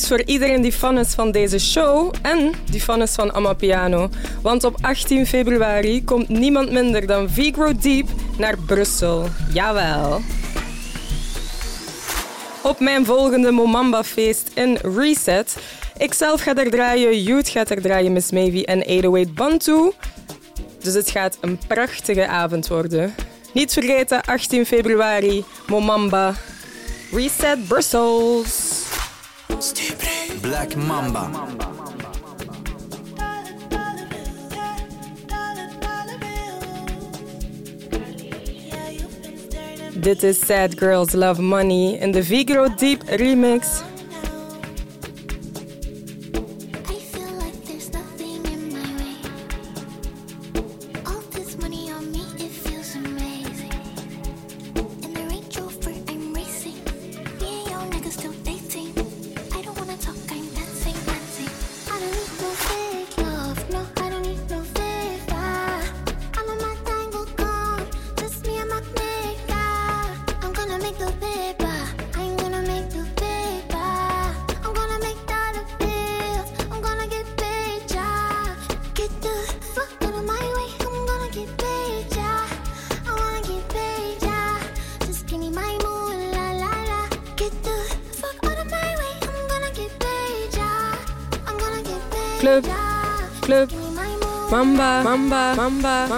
is 0.00 0.08
voor 0.08 0.22
iedereen 0.22 0.62
die 0.62 0.72
fan 0.72 0.98
is 0.98 1.14
van 1.14 1.30
deze 1.30 1.58
show 1.58 2.14
en 2.22 2.52
die 2.70 2.80
fan 2.80 3.02
is 3.02 3.14
van 3.14 3.32
Amapiano. 3.32 4.08
Want 4.42 4.64
op 4.64 4.76
18 4.80 5.26
februari 5.26 6.04
komt 6.04 6.28
niemand 6.28 6.70
minder 6.70 7.06
dan 7.06 7.30
Vigro 7.30 7.72
Deep 7.80 8.08
naar 8.38 8.58
Brussel. 8.66 9.28
Jawel. 9.52 10.20
Op 12.62 12.80
mijn 12.80 13.04
volgende 13.04 13.50
Momamba-feest 13.50 14.50
in 14.54 14.78
Reset. 14.82 15.56
Ikzelf 15.98 16.40
ga 16.40 16.54
er 16.54 16.70
draaien, 16.70 17.22
Youth 17.22 17.48
gaat 17.48 17.70
er 17.70 17.82
draaien, 17.82 18.12
Miss 18.12 18.30
Mavy 18.30 18.62
en 18.62 18.82
808 18.82 19.34
Bantu. 19.34 19.92
Dus 20.82 20.94
het 20.94 21.10
gaat 21.10 21.38
een 21.40 21.58
prachtige 21.66 22.26
avond 22.26 22.68
worden. 22.68 23.14
Niet 23.52 23.72
vergeten, 23.72 24.22
18 24.22 24.66
februari, 24.66 25.44
Momamba, 25.66 26.34
Reset 27.12 27.68
Brussels. 27.68 28.89
Black 30.40 30.76
Mamba. 30.76 31.30
Dit 39.94 40.22
is 40.22 40.38
Sad 40.46 40.78
Girls 40.78 41.12
Love 41.12 41.42
Money 41.42 41.98
in 42.00 42.10
de 42.10 42.22
Vigro 42.22 42.68
Deep 42.76 43.02
remix 43.06 43.82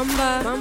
rumba. 0.03 0.52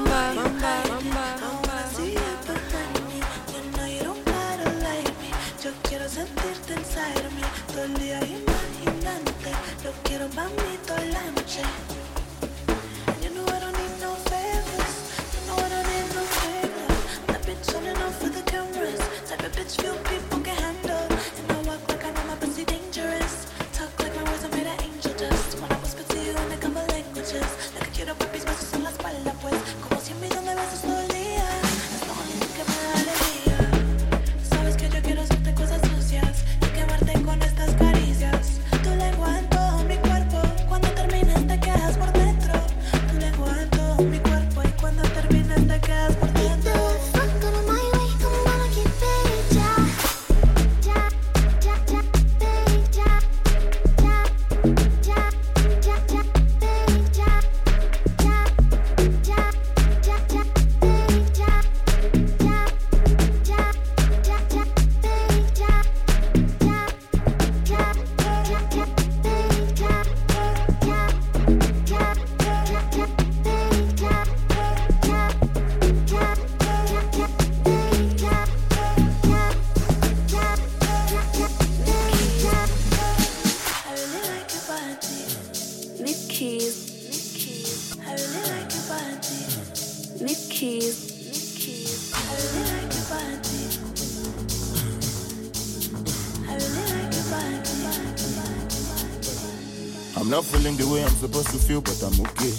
Feel, 101.71 101.81
but 101.81 102.03
I'm 102.03 102.19
okay. 102.27 102.53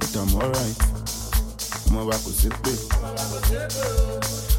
But 0.00 0.16
I'm 0.16 0.32
alright. 0.40 0.78
I'm 1.88 1.96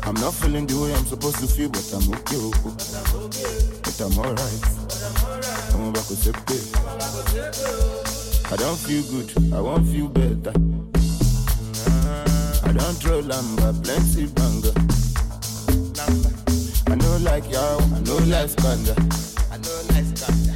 I'm 0.08 0.14
not 0.22 0.34
feeling 0.36 0.68
the 0.68 0.76
way 0.80 0.94
I'm 0.94 1.06
supposed 1.06 1.40
to 1.40 1.48
feel, 1.48 1.70
but 1.70 1.92
I'm 1.94 2.14
okay. 2.14 2.38
oh. 2.38 2.52
But 3.82 4.00
I'm 4.06 4.18
alright. 4.22 4.64
I'm 5.74 5.96
sit 5.96 6.36
I 8.52 8.56
don't 8.56 8.78
feel 8.78 9.04
good. 9.10 9.54
I 9.54 9.62
won't 9.62 9.88
feel 9.88 10.10
better. 10.10 10.54
I 12.68 12.72
don't 12.72 12.98
throw 13.02 13.22
lamba, 13.22 13.74
plenty 13.84 14.28
banger. 14.38 14.76
I 16.92 16.96
know 16.96 17.18
like 17.24 17.50
y'all, 17.52 17.82
I 17.82 18.00
know 18.02 18.18
like 18.30 18.50
scandal. 18.50 18.96
I 19.52 19.58
know 19.58 19.82
like 19.90 20.06
scandal. 20.06 20.56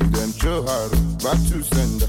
If 0.00 0.10
them 0.12 0.30
throw 0.32 0.62
hard, 0.66 0.90
back 1.22 1.36
to 1.48 1.62
sender. 1.62 1.99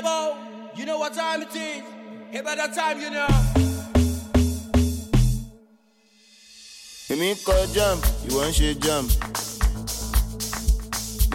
Yeah. 0.00 0.36
You 0.74 0.86
know 0.86 0.98
what 0.98 1.12
time 1.12 1.42
it 1.42 1.54
is. 1.54 1.82
Hey, 2.30 2.40
by 2.40 2.54
that 2.54 2.72
time, 2.74 2.98
you 2.98 3.10
know. 3.10 3.26
Èmi 7.10 7.34
kọ 7.44 7.52
jump, 7.74 8.00
ìwọ 8.28 8.40
ń 8.48 8.52
ṣe 8.56 8.74
jump. 8.84 9.10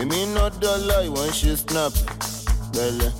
Èmi 0.02 0.17
ná 0.34 0.50
dọ́là, 0.62 0.98
ìwọ 1.08 1.22
ń 1.28 1.32
ṣe 1.39 1.52
snap. 1.58 1.93
Bẹ̀lẹ̀, 2.74 3.12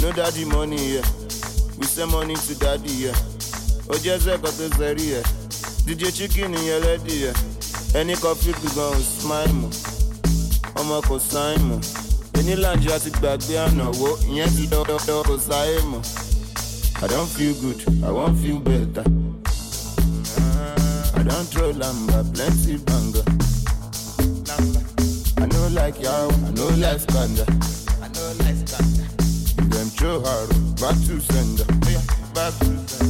no 0.00 0.12
daddy 0.12 0.44
money 0.44 0.82
yẹ. 0.94 1.02
We 1.78 1.86
send 1.86 2.10
money 2.10 2.34
to 2.34 2.54
daddy 2.54 2.90
yẹ. 3.04 3.12
Ó 3.88 3.94
jẹ́ 4.02 4.18
sẹ́kọ̀ 4.24 4.50
tó 4.58 4.66
sẹ́rí 4.78 5.04
yẹ. 5.14 5.22
DJ 5.86 6.10
chicken 6.16 6.52
yẹn 6.54 6.82
lẹ́dí 6.82 7.14
yẹ. 7.24 7.32
Ẹni 7.94 8.14
kan 8.22 8.34
fi 8.34 8.50
gbìgbọ́n 8.52 8.94
ò 8.98 9.00
smile 9.14 9.52
mọ̀. 9.60 9.70
Ọmọ 10.80 10.96
kò 11.08 11.16
sáìn 11.30 11.62
mọ̀. 11.70 12.09
I 17.02 17.06
don't 17.06 17.28
feel 17.28 17.54
good, 17.60 18.04
I 18.04 18.10
wan 18.10 18.34
feel 18.36 18.58
better. 18.60 19.04
I 21.18 21.22
don't 21.22 21.46
throw 21.48 21.72
lamba, 21.72 22.24
plenty 22.34 22.78
banger. 22.78 23.24
I 25.36 25.46
know 25.46 25.68
like 25.68 26.00
y'all, 26.00 26.32
I 26.32 26.50
know 26.52 26.68
like 26.76 27.00
scandal. 27.00 27.46
I 28.00 28.08
know 28.08 28.32
like 28.44 28.56
them 29.70 29.88
throw 29.90 30.20
hard, 30.22 30.48
back 30.80 30.96
to 31.08 31.20
sender. 31.20 31.64
Back 32.34 32.52
to 32.60 32.88
sender. 32.88 33.09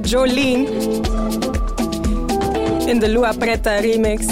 Jolien. 0.00 0.66
In 2.86 2.98
de 2.98 3.08
Lua 3.08 3.32
Preta 3.32 3.76
remix. 3.76 4.26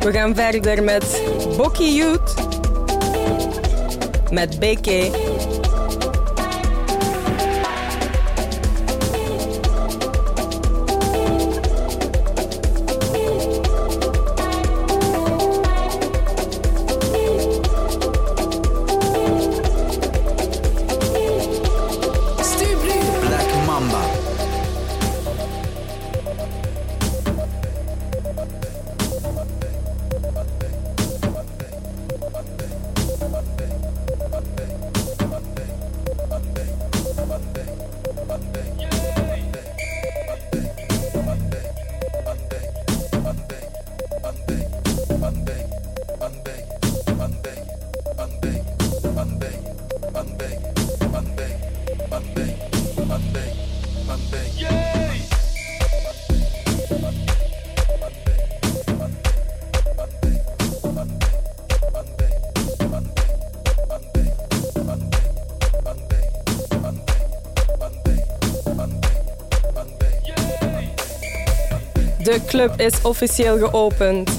We 0.00 0.12
gaan 0.12 0.34
verder 0.34 0.82
met 0.82 1.22
Bokkie 1.56 1.94
Youth. 1.94 2.34
Met 4.30 4.58
BK. 4.58 4.86
club 72.58 72.80
is 72.80 73.02
officieel 73.02 73.58
geopend. 73.58 74.30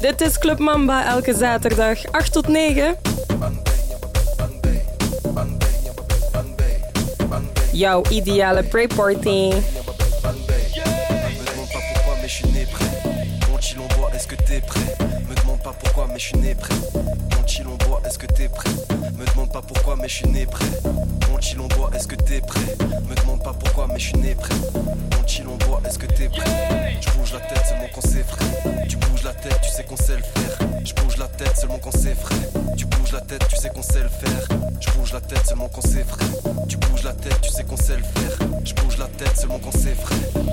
Dit 0.00 0.20
is 0.20 0.38
Club 0.38 0.58
Mamba 0.58 1.04
elke 1.04 1.34
zaterdag 1.34 2.10
8 2.10 2.32
tot 2.32 2.48
9. 2.48 2.96
Jouw 7.72 8.04
ideale 8.10 8.62
pre-party. 8.62 9.52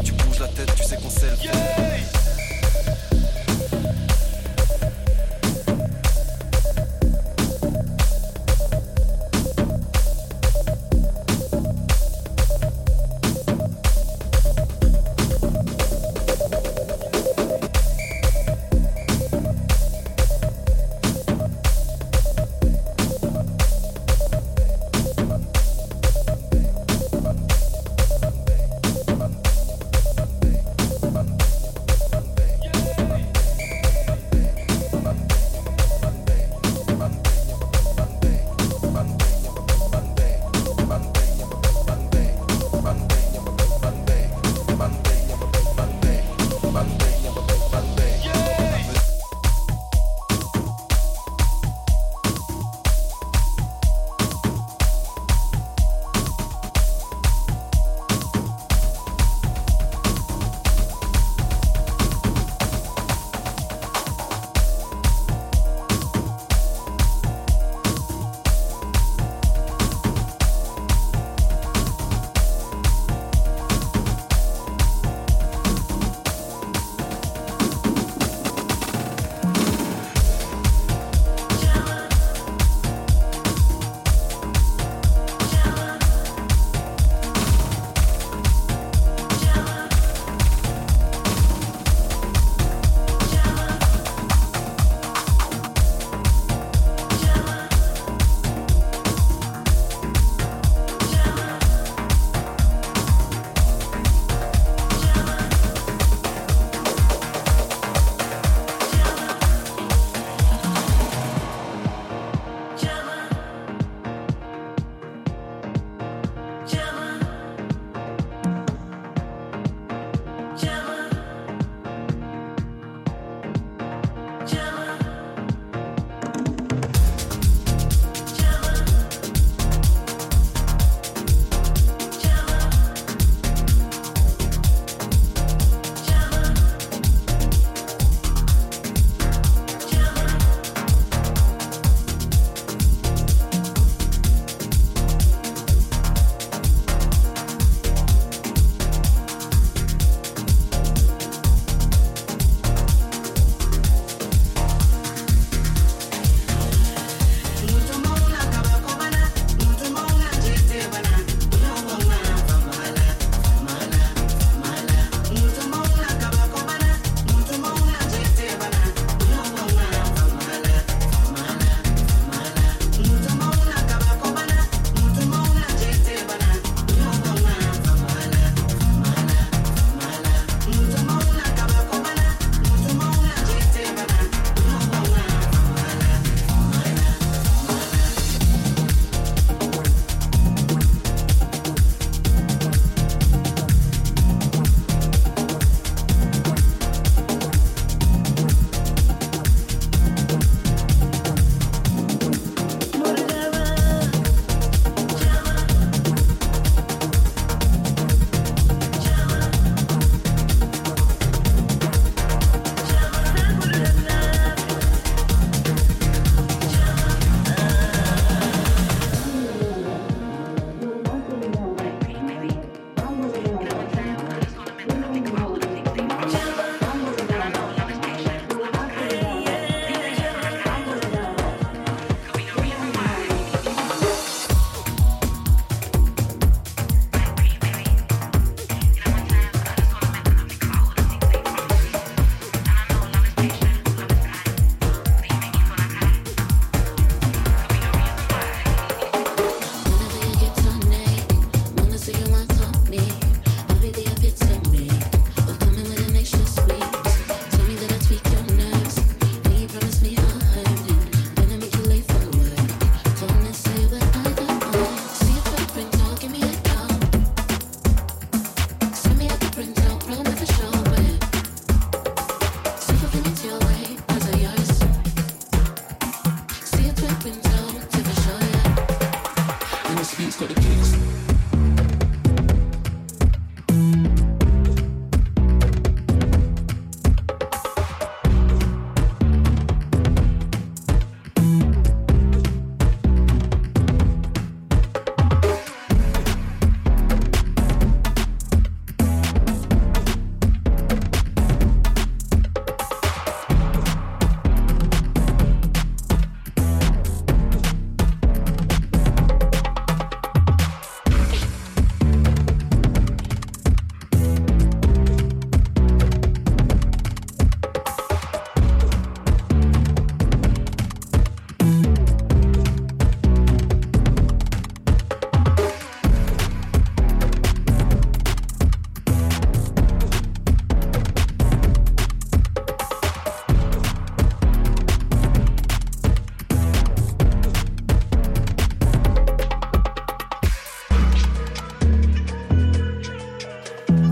Tu 0.04 0.12
bouges 0.12 0.40
la 0.40 0.48
tête, 0.48 0.74
tu 0.76 0.84
sais 0.84 0.98
qu'on 0.98 1.10
sait 1.10 1.28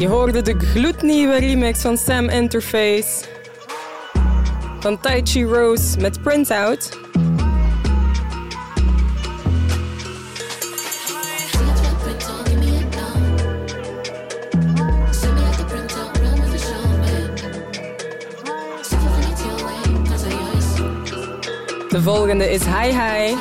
Je 0.02 0.08
hoorde 0.08 0.42
de 0.42 0.56
gloednieuwe 0.58 1.40
remix 1.40 1.82
van 1.82 1.98
Sam 1.98 2.30
Interface. 2.30 3.24
Van 4.80 5.00
Tai 5.00 5.22
Chi 5.24 5.44
Rose 5.44 6.00
met 6.00 6.22
Printout. 6.22 6.90
De 21.90 22.02
volgende 22.02 22.52
is 22.52 22.62
Hi 22.66 22.92
Hi. 22.92 23.36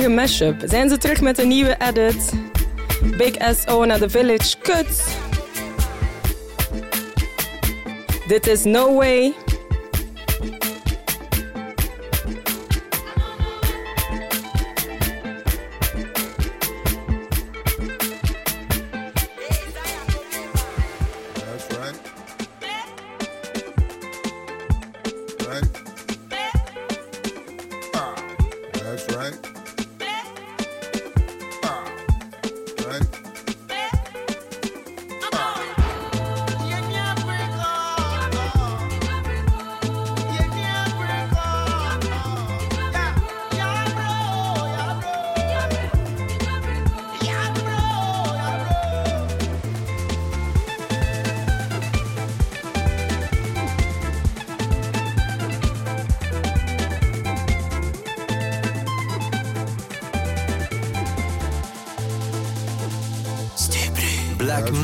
Zalige 0.00 0.66
zijn 0.66 0.88
ze 0.88 0.98
terug 0.98 1.20
met 1.20 1.38
een 1.38 1.48
nieuwe 1.48 1.76
edit. 1.88 2.32
Big 3.16 3.34
SO 3.56 3.84
naar 3.84 3.98
The 3.98 4.10
Village 4.10 4.58
Cuts. 4.58 5.04
Dit 8.26 8.46
is 8.46 8.64
No 8.64 8.94
Way. 8.94 9.34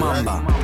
Mamba. 0.05 0.64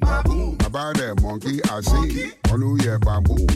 Baboon. 0.00 0.56
About 0.64 0.96
that 0.96 1.20
monkey, 1.22 1.60
I 1.70 1.80
see, 1.80 2.32
on 2.52 2.60
who 2.60 2.78
yeah 2.84 2.98
baboon. 2.98 3.46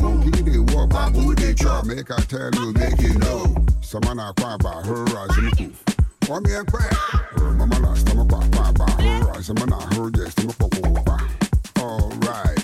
Monkey 0.00 0.42
they 0.42 0.58
walk, 0.74 0.90
baboon 0.90 1.34
they 1.36 1.54
chop. 1.54 1.86
Make 1.86 2.10
I 2.10 2.20
tell 2.22 2.50
you, 2.54 2.72
make 2.72 3.00
you 3.00 3.18
know. 3.18 3.54
Someone 3.80 4.18
I 4.18 4.32
cry 4.32 4.54
about 4.54 4.86
her 4.86 5.04
as 5.04 5.38
in 5.38 5.44
the 5.50 6.40
me 6.40 6.54
and 6.54 6.66
cry. 6.66 6.88
Mama 7.36 7.78
last 7.80 8.06
time 8.06 8.20
I 8.20 8.48
cry 8.48 8.70
about 8.70 9.00
her 9.00 9.30
as 9.36 9.46
someone 9.46 9.72
I 9.72 9.94
heard 9.94 10.14
just 10.14 10.38
to 10.38 10.46
my 10.46 10.54
papa. 10.54 11.28
All 11.80 12.10
right. 12.22 12.58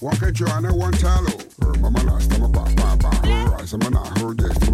One 0.00 0.16
catch 0.16 0.38
you 0.38 0.46
and 0.46 0.70
one 0.78 0.92
tallow. 0.92 1.38
Mama 1.80 2.02
last 2.04 2.30
time 2.30 2.44
I 2.44 2.74
cry 2.74 2.94
about 2.94 3.26
her 3.26 3.56
as 3.60 3.70
someone 3.70 3.96
I 3.96 4.06
heard 4.20 4.38
just 4.38 4.67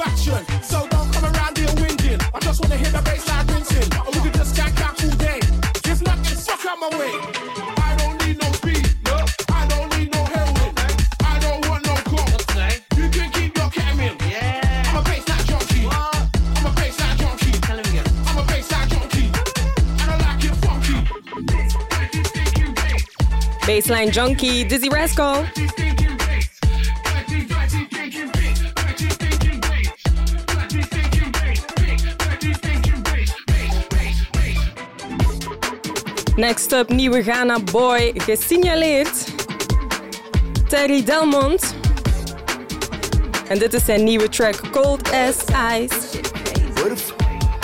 satisfaction. 0.00 0.62
So 0.62 0.86
don't 0.88 1.12
come 1.12 1.24
around 1.24 1.58
here 1.58 1.68
whinging. 1.68 2.20
I 2.34 2.40
just 2.40 2.60
wanna 2.60 2.76
hear 2.76 2.90
the 2.90 2.98
bassline 2.98 3.48
rinsing, 3.52 3.92
or 3.98 4.10
we 4.12 4.20
can 4.20 4.32
just 4.32 4.54
skank 4.54 4.80
out 4.80 5.02
all 5.04 5.10
day. 5.16 5.40
If 5.84 6.02
not, 6.02 6.18
then 6.24 6.36
fuck 6.36 6.64
out 6.66 6.78
my 6.78 6.88
way. 6.98 7.12
I 7.78 7.96
don't 7.98 8.26
need 8.26 8.40
no 8.40 8.52
speed. 8.52 8.96
No, 9.04 9.24
I 9.52 9.66
don't 9.68 9.96
need 9.96 10.12
no 10.12 10.24
heroin. 10.24 10.74
I 11.24 11.38
don't 11.40 11.68
want 11.68 11.86
no 11.86 11.94
coke. 12.10 12.30
You 12.96 13.08
can 13.10 13.30
keep 13.30 13.56
your 13.56 13.68
ketamine. 13.70 14.16
Yeah. 14.30 14.84
I'm 14.88 14.96
a 14.96 15.02
bassline 15.02 15.46
junkie. 15.50 15.86
I'm 16.56 16.66
a 16.66 16.72
bassline 16.78 17.16
junkie. 17.18 17.52
I'm 18.28 18.38
a 18.38 18.42
bassline 18.50 18.88
junkie. 18.92 19.28
And 20.00 20.10
I 20.10 20.16
like 20.26 20.44
it 20.44 20.56
funky. 20.64 20.96
Bassline 23.66 24.10
Junkie, 24.12 24.64
Dizzee 24.64 24.90
Rascal. 24.90 25.46
Next 36.40 36.72
up, 36.72 36.88
nieuwe 36.88 37.22
Ghana 37.22 37.58
Boy, 37.58 38.12
gesignaleerd. 38.14 39.24
Terry 40.68 41.04
Delmont. 41.04 41.74
En 43.48 43.58
dit 43.58 43.74
is 43.74 43.84
zijn 43.84 44.04
nieuwe 44.04 44.28
track 44.28 44.70
Cold 44.70 45.12
as 45.12 45.36
Ice. 45.78 46.09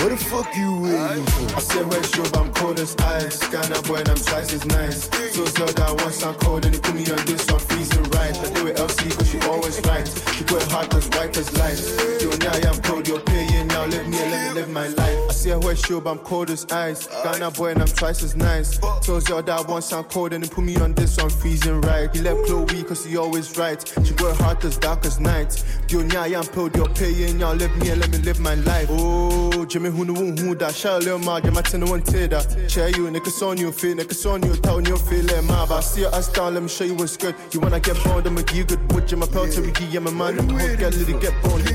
What 0.07 0.17
the, 0.21 0.25
fuck 0.25 0.57
you 0.57 0.73
waiting 0.83 1.27
for? 1.27 1.57
I 1.57 1.59
said 1.59 1.93
red 1.93 2.07
but 2.15 2.37
I'm 2.37 2.53
cold 2.53 2.79
as 2.79 2.95
ice. 2.95 3.41
Ghana 3.49 3.83
boy, 3.83 3.97
and 3.97 4.09
I'm 4.09 4.15
twice 4.15 4.55
as 4.55 4.65
nice. 4.67 5.11
So 5.35 5.45
tell 5.47 5.67
that 5.67 6.01
once 6.05 6.23
I'm 6.23 6.37
cold, 6.37 6.65
and 6.65 6.75
they 6.75 6.79
put 6.79 6.95
me 6.95 7.11
on 7.11 7.27
this, 7.27 7.51
I'm 7.51 7.59
freezing 7.59 8.05
right. 8.15 8.39
I 8.39 8.53
do 8.55 8.69
it 8.69 8.77
LC, 8.77 9.11
cause 9.17 9.29
she 9.29 9.41
always 9.41 9.81
right. 9.85 10.07
She 10.37 10.45
put 10.45 10.63
hard 10.71 10.95
as 10.95 11.09
white 11.09 11.37
as 11.37 11.53
light. 11.59 11.83
And 12.23 12.45
I, 12.45 12.71
I'm 12.71 12.81
cold, 12.83 13.09
you're 13.09 13.19
paying 13.19 13.67
now. 13.67 13.87
Let 13.87 14.07
me, 14.07 14.17
let 14.19 14.55
me 14.55 14.61
live 14.61 14.71
my 14.71 14.87
life. 14.89 15.19
I 15.29 15.33
said 15.33 15.65
red 15.65 15.79
show, 15.79 16.01
but 16.01 16.11
I'm 16.11 16.19
cold 16.19 16.51
as 16.51 16.67
ice. 16.67 17.09
Ghana 17.25 17.51
boy, 17.51 17.71
and 17.71 17.81
I'm 17.83 17.89
twice 17.89 18.23
as 18.23 18.37
nice. 18.37 18.79
So 19.03 19.19
tell 19.19 19.43
that 19.43 19.67
once 19.67 19.93
I'm 19.93 20.05
cold, 20.05 20.33
and 20.35 20.45
they 20.45 20.49
put 20.49 20.63
me 20.63 20.77
on 20.77 20.95
this, 20.95 21.19
I'm 21.19 21.31
freezing 21.31 21.81
right. 21.81 22.15
He 22.15 22.21
left 22.21 22.47
Chloe, 22.47 22.85
cause 22.85 23.05
he 23.05 23.17
always 23.17 23.59
right. 23.59 23.81
She 24.05 24.15
got 24.15 24.37
heart 24.37 24.65
as 24.65 24.77
dark 24.77 25.05
as 25.05 25.19
night. 25.19 25.65
And 25.91 26.15
I, 26.15 26.39
I'm 26.39 26.47
cold, 26.47 26.77
you're 26.77 26.89
paying 26.91 27.39
now. 27.39 27.55
Let 27.55 27.75
me, 27.79 27.93
let 27.95 28.11
me 28.11 28.19
live 28.19 28.39
my 28.39 28.55
life. 28.55 28.87
Oh, 28.91 29.65
Jimmy, 29.65 29.96
who 29.97 30.05
know 30.05 30.15
who 30.15 30.55
that? 30.57 30.75
Shout 30.75 31.05
little 31.05 31.19
ma, 31.19 31.41
my 31.41 31.63
ten 31.63 31.85
one 31.87 32.03
tear 32.03 32.29
that. 32.29 32.69
Chair 32.69 32.89
you, 32.91 33.09
niggas 33.09 33.43
on 33.43 33.57
you, 33.57 33.73
feel, 33.73 33.97
niggas 33.97 34.31
on 34.31 34.43
you, 34.43 34.55
tell 34.57 34.81
you 34.81 34.97
feel 34.97 35.29
it, 35.29 35.45
ma. 35.45 35.67
But 35.67 35.79
I 35.79 35.81
see 35.81 36.05
ass 36.05 36.29
down, 36.29 36.55
let 36.55 36.63
me 36.63 36.69
show 36.69 36.85
you 36.85 36.95
what's 36.95 37.17
good. 37.17 37.35
You 37.53 37.61
wanna 37.61 37.81
get 37.81 37.97
boned, 38.05 38.27
I'ma 38.27 38.43
give 38.43 38.57
you 38.57 38.65
good 38.65 38.93
wood. 38.93 39.09
Jim, 39.09 39.21
my 39.21 39.27
pal, 39.27 39.49
to 39.49 39.85
yeah, 39.91 40.01
my 40.01 40.11
man, 40.11 40.39
I'm 40.39 40.49
hook, 40.49 40.79
get 40.79 40.95
little, 40.95 41.19
get 41.19 41.33
boned, 41.43 41.67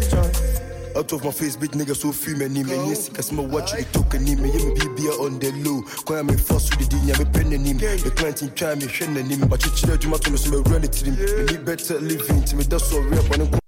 Out 0.96 1.12
of 1.12 1.24
my 1.24 1.32
face, 1.32 1.58
bitch, 1.58 1.74
nigga, 1.74 1.96
so 1.96 2.12
few 2.12 2.36
many 2.36 2.64
men. 2.64 2.88
Yes, 2.88 3.10
cause 3.10 3.32
my 3.32 3.44
watch 3.44 3.74
you 3.74 3.86
took 3.92 4.14
a 4.14 4.20
name. 4.20 4.46
Yeah, 4.46 4.66
me 4.66 4.74
be 4.76 4.88
beer 4.96 5.14
on 5.20 5.40
the 5.40 5.52
low. 5.66 5.82
Call 6.06 6.24
me 6.24 6.38
first 6.38 6.78
with 6.78 6.90
the 6.90 6.98
D, 6.98 7.02
yeah, 7.06 7.18
me 7.18 7.26
pen 7.26 7.54
and 7.54 7.66
him. 7.66 7.78
The 7.78 8.12
client 8.16 8.42
in 8.44 8.54
try 8.54 8.76
me, 8.76 8.88
shen 8.88 9.18
and 9.18 9.32
him. 9.32 9.48
But 9.48 9.66
you 9.66 9.72
chill, 9.72 9.98
you 9.98 10.10
might 10.10 10.30
me 10.30 10.58
run 10.70 10.84
it 10.84 10.92
to 10.94 11.06
him. 11.06 11.16
Me 11.18 11.54
need 11.54 11.66
better 11.66 12.00
living 12.00 12.44
to 12.44 12.56
me, 12.56 12.64
that's 12.64 12.90
so 12.90 13.00
real. 13.00 13.24
When 13.24 13.42
I'm 13.42 13.61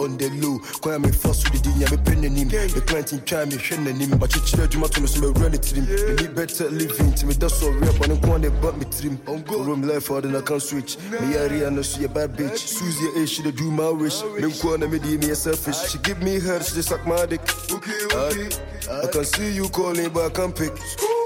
on 0.00 0.16
the 0.16 0.28
low. 0.40 0.58
Call 0.80 0.98
me 0.98 1.12
first 1.12 1.50
with 1.52 1.62
the 1.62 1.70
yeah, 1.76 1.90
me 1.92 1.96
pen 2.02 2.24
and 2.24 2.36
him. 2.36 2.48
The 2.48 2.80
client 2.80 3.12
in 3.12 3.20
try 3.24 3.44
me, 3.44 3.58
shen 3.58 3.86
and 3.86 4.00
him. 4.00 4.18
But 4.18 4.34
you 4.34 4.42
chill, 4.42 4.66
you 4.66 4.78
might 4.80 4.96
me 4.96 5.28
run 5.36 5.54
it 5.54 5.62
to 5.62 5.74
him. 5.76 5.84
Me 5.86 6.14
need 6.16 6.34
better 6.34 6.70
living 6.70 7.12
to 7.14 7.26
me, 7.26 7.34
that's 7.34 7.60
so 7.60 7.68
real. 7.70 7.92
When 8.00 8.10
I'm 8.10 8.20
going, 8.20 8.42
they 8.42 8.48
bought 8.48 8.78
me 8.78 8.86
to. 8.86 9.08
I'm 9.28 9.42
go 9.42 9.62
room 9.62 9.82
life 9.82 10.08
hard 10.08 10.24
and 10.24 10.36
I 10.36 10.40
can't 10.40 10.62
switch. 10.62 10.98
Me 11.10 11.34
a 11.36 11.48
real, 11.48 11.70
no 11.70 11.82
see 11.82 12.04
a 12.04 12.08
bad 12.08 12.32
bitch. 12.32 12.58
Susie 12.58 13.20
A, 13.20 13.26
she 13.26 13.42
do 13.50 13.70
my 13.70 13.90
wish. 13.90 14.22
Me 14.40 14.50
corner 14.58 14.88
me 14.88 14.98
D, 14.98 15.18
me 15.18 15.34
selfish. 15.34 15.90
She 15.90 15.98
give 15.98 16.22
me 16.22 16.40
her, 16.40 16.62
she 16.62 16.82
suck 16.82 17.06
my 17.06 17.26
dick. 17.26 17.42
Okay, 17.70 18.48
I 18.90 19.06
can 19.12 19.24
see 19.24 19.52
you 19.52 19.68
calling, 19.68 20.08
but 20.10 20.26
I 20.26 20.30
can't 20.30 20.56
pick. 20.56 20.72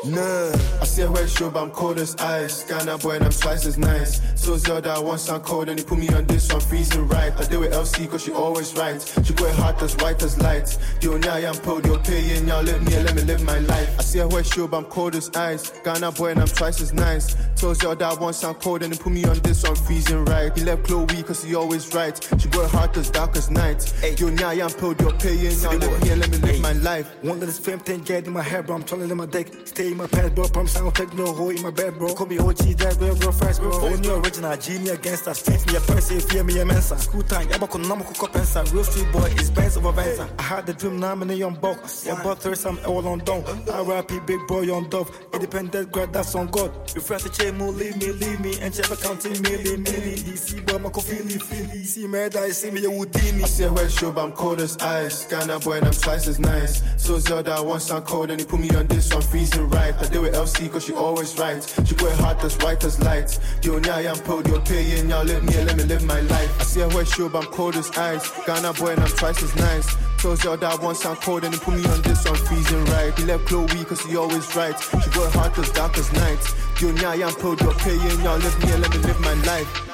Nah. 0.07 0.52
I 0.82 0.84
see 0.84 1.00
a 1.00 1.09
red 1.09 1.30
show, 1.30 1.48
but 1.50 1.62
I'm 1.62 1.70
cold 1.70 1.98
as 1.98 2.14
ice. 2.16 2.64
Ghana 2.64 2.98
boy, 2.98 3.16
and 3.16 3.24
I'm 3.24 3.30
twice 3.30 3.64
as 3.64 3.78
nice. 3.78 4.20
So 4.34 4.59
Zelda, 4.59 5.00
once 5.00 5.30
I'm 5.30 5.40
cold, 5.40 5.70
and 5.70 5.78
he 5.78 5.84
put 5.84 5.98
me 5.98 6.09
on 6.11 6.26
this, 6.26 6.50
I'm 6.50 6.61
freezing 6.61 7.09
right. 7.09 7.32
I 7.38 7.44
do 7.44 7.62
it 7.62 7.72
LC, 7.72 8.11
cause 8.11 8.22
she 8.22 8.32
always 8.32 8.74
right. 8.76 9.00
She 9.24 9.32
got 9.32 9.55
heart 9.57 9.80
as 9.82 9.96
white 9.96 10.22
as 10.22 10.38
light. 10.38 10.76
You 11.00 11.14
and 11.14 11.24
I, 11.24 11.48
I'm 11.48 11.55
cold, 11.57 11.86
you're 11.86 11.98
paying, 12.00 12.46
y'all 12.46 12.62
let 12.62 12.82
me, 12.82 12.94
let 12.98 13.14
me 13.14 13.22
live 13.22 13.42
my 13.44 13.61
life. 13.61 13.98
I 13.98 14.02
see 14.02 14.18
a 14.18 14.26
red 14.26 14.44
show, 14.44 14.68
but 14.68 14.76
I'm 14.76 14.84
cold 14.84 15.14
as 15.14 15.30
ice. 15.34 15.70
Ghana 15.82 16.12
boy, 16.12 16.32
and 16.32 16.40
I'm 16.40 16.48
twice 16.48 16.82
as 16.82 16.92
nice. 16.92 17.34
So 17.55 17.72
Zelda, 17.72 18.14
once 18.20 18.44
I'm 18.44 18.55
cold, 18.57 18.82
and 18.82 18.92
he 18.92 18.98
put 18.98 19.12
me 19.12 19.24
on 19.24 19.38
this, 19.38 19.64
I'm 19.64 19.74
freezing 19.74 20.26
right. 20.26 20.55
He 20.55 20.64
left 20.64 20.84
Chloe, 20.84 21.22
cause 21.22 21.42
he 21.42 21.55
always 21.55 21.94
right. 21.94 22.14
She 22.38 22.48
got 22.50 22.70
heart 22.70 22.94
as 22.98 23.09
dark 23.09 23.36
as 23.36 23.50
night. 23.50 23.90
You 24.18 24.28
and 24.28 24.40
I, 24.42 24.52
I'm 24.62 24.70
cold, 24.72 25.00
you're 25.00 25.12
paying, 25.12 25.59
y'all 25.61 25.78
let 25.78 26.02
me, 26.02 26.14
let 26.14 26.30
me 26.30 26.36
live 26.38 26.61
my 26.61 26.72
life. 26.74 27.09
One 27.22 27.38
of 27.38 27.46
this 27.46 27.59
fame 27.59 27.78
thing 27.78 28.00
get 28.02 28.26
in 28.26 28.34
my 28.34 28.42
head, 28.42 28.66
bro. 28.66 28.76
I'm 28.76 28.84
trying 28.84 29.00
to 29.00 29.07
live 29.07 29.16
my 29.16 29.26
dick. 29.26 29.50
Stay 29.64 29.93
in 29.95 29.99
my 29.99 30.07
pants, 30.07 30.34
bro. 30.34 30.49
Pump 30.49 30.68
sound, 30.68 30.95
take 30.95 31.14
no 31.14 31.32
hole 31.32 31.51
in 31.51 31.62
my 31.62 31.70
bed, 31.70 31.97
bro. 31.99 32.14
Be 32.26 32.38
OG, 32.38 32.57
that 32.78 32.97
real, 33.01 33.14
real 33.14 33.32
first, 33.32 33.61
bro. 33.61 33.72
Only 33.72 34.09
original, 34.09 34.57
G 34.57 34.78
me 34.78 34.90
against 34.90 35.28
us. 35.28 35.40
Face 35.40 35.66
me 35.66 35.76
a 35.76 35.80
person, 35.80 36.20
fear 36.20 36.45
me 36.45 36.59
a 36.61 36.64
mensa. 36.64 36.99
School 36.99 37.22
time, 37.22 37.49
yeah, 37.49 37.59
but 37.59 37.74
number 37.78 38.05
cook 38.05 38.24
up 38.24 38.34
and 38.36 38.72
Real 38.72 38.84
street 38.84 39.11
boy 39.12 39.26
is 39.38 39.51
Benz 39.51 39.76
over 39.76 39.92
Venza. 39.92 40.28
I 40.38 40.42
had 40.42 40.66
the 40.66 40.74
dream, 40.74 41.01
now 41.01 41.12
I'm 41.12 41.22
in 41.22 41.30
a 41.30 41.34
young 41.34 41.55
buck. 41.55 41.78
Yeah, 42.05 42.20
but 42.22 42.40
there's 42.40 42.61
some 42.61 42.78
all 42.86 43.07
on 43.07 43.20
down. 43.20 43.45
RIP, 43.45 44.26
big 44.26 44.47
boy 44.47 44.74
on 44.74 44.88
dove. 44.90 45.11
Independent 45.32 45.92
grad, 45.92 46.12
that's 46.12 46.34
on 46.34 46.49
God. 46.49 46.70
You 46.95 47.01
friends 47.01 47.24
to 47.24 47.30
chain, 47.30 47.57
move, 47.57 47.76
leave 47.76 47.97
me, 47.97 48.12
leave 48.12 48.40
me. 48.40 48.59
And 48.61 48.74
check 48.74 48.90
accounting, 48.90 49.34
milli, 49.34 49.76
milli. 49.76 50.14
DC 50.18 50.66
boy, 50.66 50.78
my 50.78 50.90
coffee, 50.90 51.16
feely. 51.16 51.84
See 51.84 52.07
me, 52.07 52.28
die, 52.28 52.51
see 52.51 52.70
me, 52.70 52.80
you 52.80 52.90
would 52.90 53.14
I 53.16 53.47
see 53.47 53.64
a 53.64 53.70
red 53.70 53.90
show, 53.90 54.11
but 54.12 54.24
I'm 54.24 54.32
cold 54.32 54.61
as 54.61 54.76
ice. 54.78 55.26
Ghana 55.26 55.61
boy, 55.61 55.78
and 55.78 55.86
I'm 55.86 55.92
twice 55.92 56.26
as 56.26 56.38
nice. 56.38 56.82
So 56.97 57.18
Zelda, 57.18 57.62
once 57.62 57.90
I'm 57.90 58.03
cold, 58.03 58.30
and 58.30 58.40
he 58.40 58.47
put 58.47 58.61
me 58.61 58.70
on 58.70 58.86
this, 58.86 59.12
I'm 59.12 59.20
freezing 59.20 59.68
right. 59.68 59.84
I 59.93 60.07
do 60.09 60.24
it 60.24 60.35
LC, 60.35 60.70
cause 60.70 60.85
she 60.85 60.95
always 60.95 61.39
right. 61.39 61.62
She 61.85 61.95
got 61.95 62.12
heart 62.18 62.43
as 62.45 62.57
white 62.59 62.82
as 62.85 63.01
light. 63.03 63.39
You 63.62 63.76
and 63.76 63.87
I, 63.89 64.09
I'm 64.11 64.18
cold, 64.20 64.49
you're 64.49 64.61
paying, 64.61 65.11
y'all 65.11 65.24
let 65.24 65.43
me, 65.43 65.53
let 65.64 65.76
me 65.76 65.85
live 65.85 66.05
my 66.05 66.20
life. 66.20 66.61
I 66.61 66.64
see 66.64 66.80
a 66.80 66.89
red 66.89 67.07
show, 67.07 67.28
but 67.28 67.45
I'm 67.45 67.53
cold 67.53 67.76
as 67.76 67.91
ice. 67.91 68.30
Ghana 68.47 68.72
boy, 68.74 68.93
and 68.93 69.01
I'm 69.01 69.09
twice 69.09 69.43
as 69.43 69.55
nice. 69.57 69.95
So 70.18 70.35
that 70.35 70.80
once 70.80 71.05
I'm 71.05 71.16
cold, 71.16 71.45
and 71.45 71.53
he 71.53 71.61
put 71.61 71.74
me 71.74 71.85
on 71.85 72.01
this, 72.01 72.24
I'm 72.24 72.35
freezing 72.35 72.85
right. 72.87 73.16
He 73.18 73.24
left 73.24 73.47
Chloe, 73.47 73.85
cause 73.85 74.01
he 74.01 74.16
always 74.16 74.57
right. 74.57 74.78
She 74.80 75.11
got 75.11 75.32
heart 75.35 75.59
as 75.59 75.70
dark 75.72 75.99
as 75.99 76.11
night. 76.14 76.41
You 76.80 76.89
and 76.89 77.03
I, 77.03 77.26
I'm 77.26 77.35
cold, 77.35 77.61
you're 77.61 77.74
paying, 77.74 78.01
y'all 78.22 78.39
let 78.39 78.59
me, 78.61 78.72
let 78.76 78.91
me 78.91 78.99
live 78.99 79.20
my 79.20 79.35
life. 79.45 79.93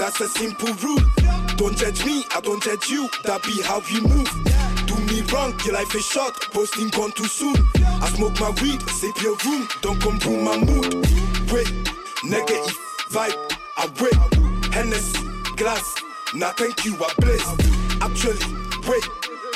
That's 0.00 0.18
a 0.22 0.28
simple 0.28 0.72
rule. 0.82 0.98
Don't 1.56 1.76
judge 1.76 2.06
me, 2.06 2.24
I 2.34 2.40
don't 2.40 2.62
judge 2.62 2.88
you, 2.88 3.06
that 3.24 3.42
be 3.42 3.60
how 3.60 3.82
you 3.84 4.00
move. 4.00 4.30
Do 4.86 4.96
me 5.04 5.20
wrong, 5.30 5.52
your 5.62 5.74
life 5.74 5.94
is 5.94 6.06
short, 6.06 6.40
posting 6.52 6.88
gone 6.88 7.12
too 7.12 7.26
soon. 7.26 7.54
I 7.76 8.08
smoke 8.08 8.40
my 8.40 8.48
weed, 8.62 8.80
sip 8.88 9.20
your 9.20 9.36
room, 9.44 9.68
don't 9.82 10.00
come 10.00 10.18
ruin 10.20 10.42
my 10.42 10.56
mood. 10.56 10.94
Wait, 11.52 11.68
negative 12.24 12.74
vibe, 13.12 13.36
I 13.76 13.92
wait. 14.00 14.72
Hennessy, 14.72 15.20
glass, 15.56 15.94
nah 16.34 16.52
thank 16.52 16.82
you, 16.86 16.96
I 16.98 17.12
blaze. 17.18 17.44
Actually, 18.00 18.40
wait, 18.88 19.04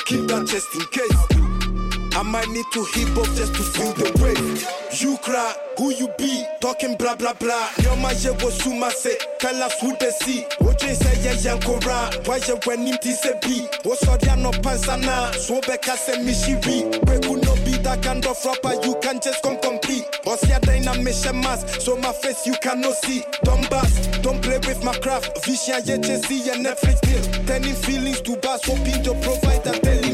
keep 0.05 0.27
that 0.27 0.45
just 0.45 0.75
in 0.75 0.85
case. 0.93 2.15
I 2.15 2.21
might 2.21 2.49
need 2.49 2.65
to 2.73 2.85
hip 2.93 3.17
up 3.17 3.25
just 3.33 3.55
to 3.55 3.63
feel 3.63 3.93
the 3.93 4.11
wave. 4.21 4.74
You 4.97 5.17
cry, 5.17 5.53
who 5.77 5.91
you 5.91 6.07
be, 6.17 6.45
talking 6.61 6.95
blah 6.95 7.15
blah 7.15 7.33
blah. 7.33 7.69
Your 7.83 7.97
my 7.97 8.13
je 8.13 8.31
was 8.31 8.57
suma 8.63 8.89
say, 8.91 9.17
tell 9.39 9.61
us 9.61 9.79
who 9.81 9.93
they 9.97 10.09
see. 10.11 10.45
What 10.59 10.81
you 10.81 10.89
you 10.89 12.59
when 12.65 12.87
him 12.87 12.97
tise 13.01 13.33
be? 13.41 13.67
What's 13.83 14.07
all 14.07 14.17
ya 14.19 14.35
no 14.35 14.51
pansana? 14.51 15.33
So 15.35 15.59
beka 15.59 15.97
se 15.97 16.13
mishiri. 16.23 17.05
Could 17.27 17.43
not 17.43 17.57
be 17.65 17.71
that 17.83 18.03
kind 18.03 18.25
of 18.25 18.37
rapper, 18.45 18.73
you 18.85 18.95
can 19.01 19.19
just 19.19 19.43
come 19.43 19.57
compete. 19.59 20.05
Ya 20.47 20.59
dina 20.59 20.95
mission 21.03 21.41
mask, 21.41 21.81
so 21.81 21.97
my 21.97 22.13
face 22.13 22.45
you 22.47 22.53
cannot 22.61 22.95
see. 22.95 23.23
Don't 23.43 23.69
bust, 23.69 24.21
don't 24.21 24.41
play 24.41 24.59
with 24.59 24.81
my 24.83 24.93
craft. 24.99 25.43
Vision, 25.45 25.81
yeah, 25.85 26.17
see, 26.17 26.49
and 26.49 26.65
Netflix 26.65 27.01
deal. 27.01 27.45
Turning 27.45 27.75
feelings 27.75 28.21
to 28.21 28.37
bass, 28.37 28.63
hoping 28.63 29.03
to 29.03 29.13
provide 29.21 29.67
a 29.67 29.79
daily. 29.81 30.04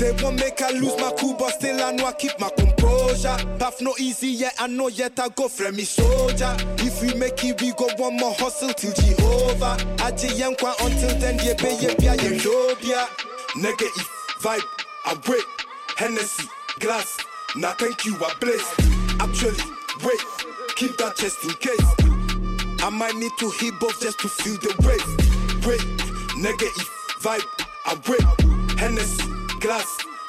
They 0.00 0.12
won't 0.22 0.40
make 0.40 0.62
I 0.62 0.70
lose 0.70 0.96
my 0.96 1.12
cool, 1.18 1.34
but 1.34 1.50
still 1.50 1.78
I 1.84 1.92
know 1.92 2.06
I 2.06 2.12
keep 2.14 2.32
my 2.40 2.48
composure. 2.56 3.36
Path 3.58 3.82
no 3.82 3.94
easy, 3.98 4.28
yet 4.28 4.54
I 4.58 4.66
know 4.66 4.88
yet 4.88 5.20
I 5.20 5.28
go 5.28 5.46
for 5.46 5.70
me 5.72 5.82
soldier. 5.82 6.56
If 6.78 7.02
we 7.02 7.12
make 7.12 7.44
it, 7.44 7.60
we 7.60 7.72
go 7.74 7.86
one 7.98 8.16
more 8.16 8.32
hustle 8.32 8.72
till 8.72 8.94
Jehovah. 8.94 9.76
I 10.00 10.08
young 10.34 10.56
until 10.58 11.18
then, 11.18 11.38
yeah, 11.44 11.52
be 11.52 11.76
yeah, 11.84 11.94
yeah, 12.00 12.14
yeah, 12.80 13.06
Negative 13.56 14.08
vibe, 14.40 14.64
I 15.04 15.20
wait. 15.28 15.44
Hennessy, 15.98 16.48
glass. 16.78 17.18
Now 17.54 17.72
thank 17.72 18.06
you, 18.06 18.16
I 18.24 18.32
bless. 18.40 18.64
Actually, 19.20 19.62
wait, 20.02 20.20
keep 20.76 20.96
that 20.96 21.16
chest 21.16 21.44
in 21.44 21.52
case. 21.60 22.80
I 22.82 22.88
might 22.88 23.16
need 23.16 23.32
to 23.38 23.50
hit 23.50 23.74
both 23.78 24.00
just 24.00 24.18
to 24.20 24.28
feel 24.28 24.56
the 24.60 24.72
wave. 24.80 25.66
Wait, 25.66 25.84
negative 26.40 26.88
vibe, 27.20 27.44
I 27.84 28.00
wait. 28.08 28.78
Hennessy, 28.78 29.29
glass. 29.60 29.86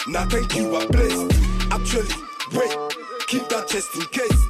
Now 0.08 0.26
thank 0.26 0.56
you, 0.56 0.76
I 0.76 0.86
bless. 0.88 1.14
Actually, 1.72 2.14
wait, 2.54 2.78
keep 3.28 3.48
that 3.50 3.68
chest 3.68 3.90
in 3.96 4.06
case. 4.12 4.42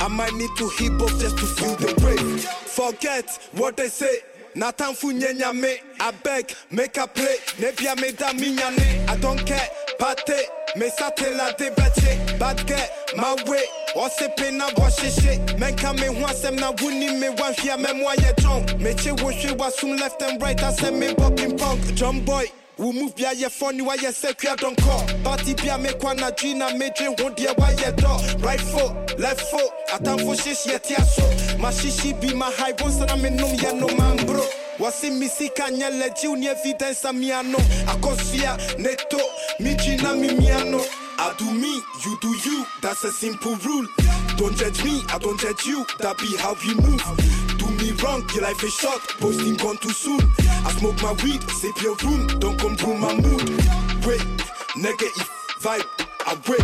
I 0.00 0.08
might 0.08 0.34
need 0.34 0.50
to 0.58 0.68
hit 0.68 0.96
both 0.98 1.18
just 1.20 1.36
to 1.38 1.46
feel 1.46 1.74
the 1.76 1.92
wave. 2.04 2.44
Forget 2.44 3.26
what 3.52 3.76
they 3.76 3.88
say. 3.88 4.20
Na 4.54 4.70
time 4.70 4.94
for 4.94 5.12
nyenya 5.12 5.52
me, 5.54 5.76
I 6.00 6.10
beg, 6.10 6.52
make 6.70 6.96
a 6.96 7.06
play. 7.06 7.36
Nebia 7.58 8.00
me 8.00 8.12
da 8.12 8.32
minyane, 8.32 9.08
I 9.08 9.16
don't 9.18 9.44
care. 9.44 9.68
Pate, 9.98 10.48
me 10.76 10.88
satela 10.90 11.56
de 11.56 11.70
beche. 11.70 12.38
Bad 12.38 12.66
get 12.66 12.90
my 13.16 13.34
way. 13.46 13.64
Ose 13.96 14.28
pe 14.36 14.50
na 14.50 14.68
boshishe. 14.70 15.38
Menka 15.58 15.92
me 15.94 16.06
huasem 16.06 16.58
na 16.58 16.72
wuni 16.72 17.20
me 17.20 17.28
wan 17.30 17.52
here 17.54 17.76
me 17.76 17.92
mwa 17.92 18.14
ye 18.16 18.32
jong. 18.38 18.64
Me 18.80 18.94
che 18.94 19.10
wo 19.12 19.30
shwe 19.32 19.56
wasum 19.58 19.98
left 19.98 20.22
and 20.22 20.40
right. 20.40 20.62
I 20.62 20.72
say 20.72 20.90
me 20.90 21.14
popping 21.14 21.58
punk. 21.58 21.82
Jump 21.94 22.24
boy. 22.24 22.46
We 22.78 22.92
move 22.92 23.16
bia 23.16 23.32
ye 23.32 23.48
funny 23.48 23.82
why 23.82 23.94
ye 23.94 24.12
say 24.12 24.32
kya 24.32 24.56
don't 24.56 24.80
call. 24.80 25.04
Party 25.24 25.54
bia 25.54 25.76
me 25.78 25.90
kwa 25.94 26.14
na 26.14 26.30
drina 26.30 26.72
me 26.78 26.90
drink 26.96 27.20
one 27.20 27.34
dia 27.34 27.52
why 27.54 27.72
ye 27.72 27.90
do. 27.96 28.06
Right 28.38 28.60
foot, 28.60 29.18
left 29.18 29.40
foot. 29.40 29.72
Atam 29.92 30.18
for 30.18 30.36
shish 30.36 30.64
ye 30.66 30.78
tia 30.78 31.00
so. 31.04 31.22
My 31.58 31.72
shishi 31.72 32.18
be 32.20 32.32
my 32.34 32.52
high 32.52 32.70
and 32.70 33.10
I'm 33.10 33.24
in 33.24 33.36
num 33.36 33.52
ya 33.56 33.72
no 33.72 33.88
man 33.96 34.24
bro. 34.26 34.46
Wasi 34.78 35.10
misika 35.10 35.70
nyele 35.70 36.10
jiu 36.10 36.36
ni 36.36 36.46
evidence 36.46 37.04
a 37.04 37.12
miano. 37.12 37.58
Akosia 37.88 38.56
neto, 38.78 39.18
mi 39.58 39.74
jina 39.74 40.14
mi 40.14 40.28
miano. 40.28 40.80
I 41.20 41.34
do 41.36 41.50
me, 41.50 41.82
you 42.04 42.18
do 42.20 42.28
you, 42.48 42.64
that's 42.80 43.02
a 43.02 43.10
simple 43.10 43.56
rule. 43.56 43.88
Don't 44.36 44.56
judge 44.56 44.84
me, 44.84 45.02
I 45.08 45.18
don't 45.18 45.38
judge 45.40 45.66
you, 45.66 45.84
that 45.98 46.16
be 46.16 46.36
how 46.36 46.54
we 46.62 46.74
move. 46.76 47.02
Wrong, 48.02 48.22
your 48.32 48.42
life 48.44 48.62
is 48.62 48.74
short, 48.74 49.00
posting 49.18 49.56
gone 49.56 49.76
too 49.78 49.90
soon. 49.90 50.20
I 50.64 50.70
smoke 50.78 51.02
my 51.02 51.12
weed, 51.24 51.42
sip 51.50 51.80
your 51.82 51.96
room, 52.04 52.26
don't 52.38 52.58
come 52.58 52.76
through 52.76 52.96
my 52.98 53.14
mood. 53.14 53.48
Wait, 54.06 54.22
negative 54.76 55.28
vibe, 55.60 55.84
I 56.26 56.36
wait. 56.48 56.62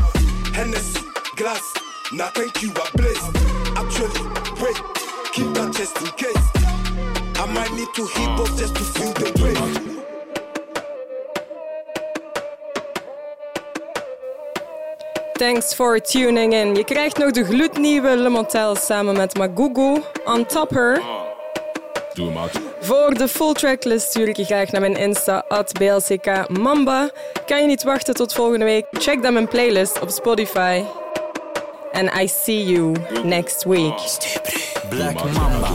Hennessy, 0.55 1.01
glass, 1.37 1.75
now 2.13 2.29
thank 2.35 2.63
you, 2.63 2.71
I 2.77 2.89
bless. 2.95 3.21
Actually, 3.77 4.23
wait, 4.63 4.77
keep 5.33 5.53
that 5.55 5.75
chest 5.75 6.01
in 6.01 6.11
case. 6.17 6.47
I 7.37 7.47
might 7.53 7.73
need 7.73 7.89
to 7.95 8.07
hit 8.07 8.37
both 8.37 8.57
just 8.57 8.77
to 8.77 8.83
feel 8.83 9.13
the 9.13 9.33
wave. 9.43 9.91
Thanks 15.37 15.75
for 15.75 16.01
tuning 16.01 16.53
in. 16.53 16.75
Je 16.75 16.85
krijgt 16.85 17.19
nog 17.19 17.31
de 17.31 17.45
gloednieuwe 17.45 18.17
Le 18.17 18.29
Montel 18.29 18.77
samen 18.77 19.17
met 19.17 19.37
Magugu 19.37 20.03
on 20.25 20.47
Top 20.47 20.71
Voor 22.81 23.15
de 23.15 23.29
full 23.29 23.53
tracklist 23.53 24.07
stuur 24.07 24.29
ik 24.29 24.37
je 24.37 24.45
graag 24.45 24.71
naar 24.71 24.81
mijn 24.81 24.97
Insta, 24.97 25.45
at 25.49 25.73
BLCK 25.73 26.49
Mamba. 26.49 27.11
Kan 27.47 27.61
je 27.61 27.67
niet 27.67 27.83
wachten 27.83 28.15
tot 28.15 28.33
volgende 28.33 28.65
week? 28.65 28.87
Check 28.91 29.23
dan 29.23 29.33
mijn 29.33 29.49
playlist 29.49 30.01
op 30.01 30.11
Spotify. 30.11 30.83
And 31.93 32.15
I 32.21 32.29
see 32.29 32.65
you 32.65 32.93
next 33.23 33.65
week. 33.65 34.19
Black 34.89 35.25
Mamba. 35.33 35.69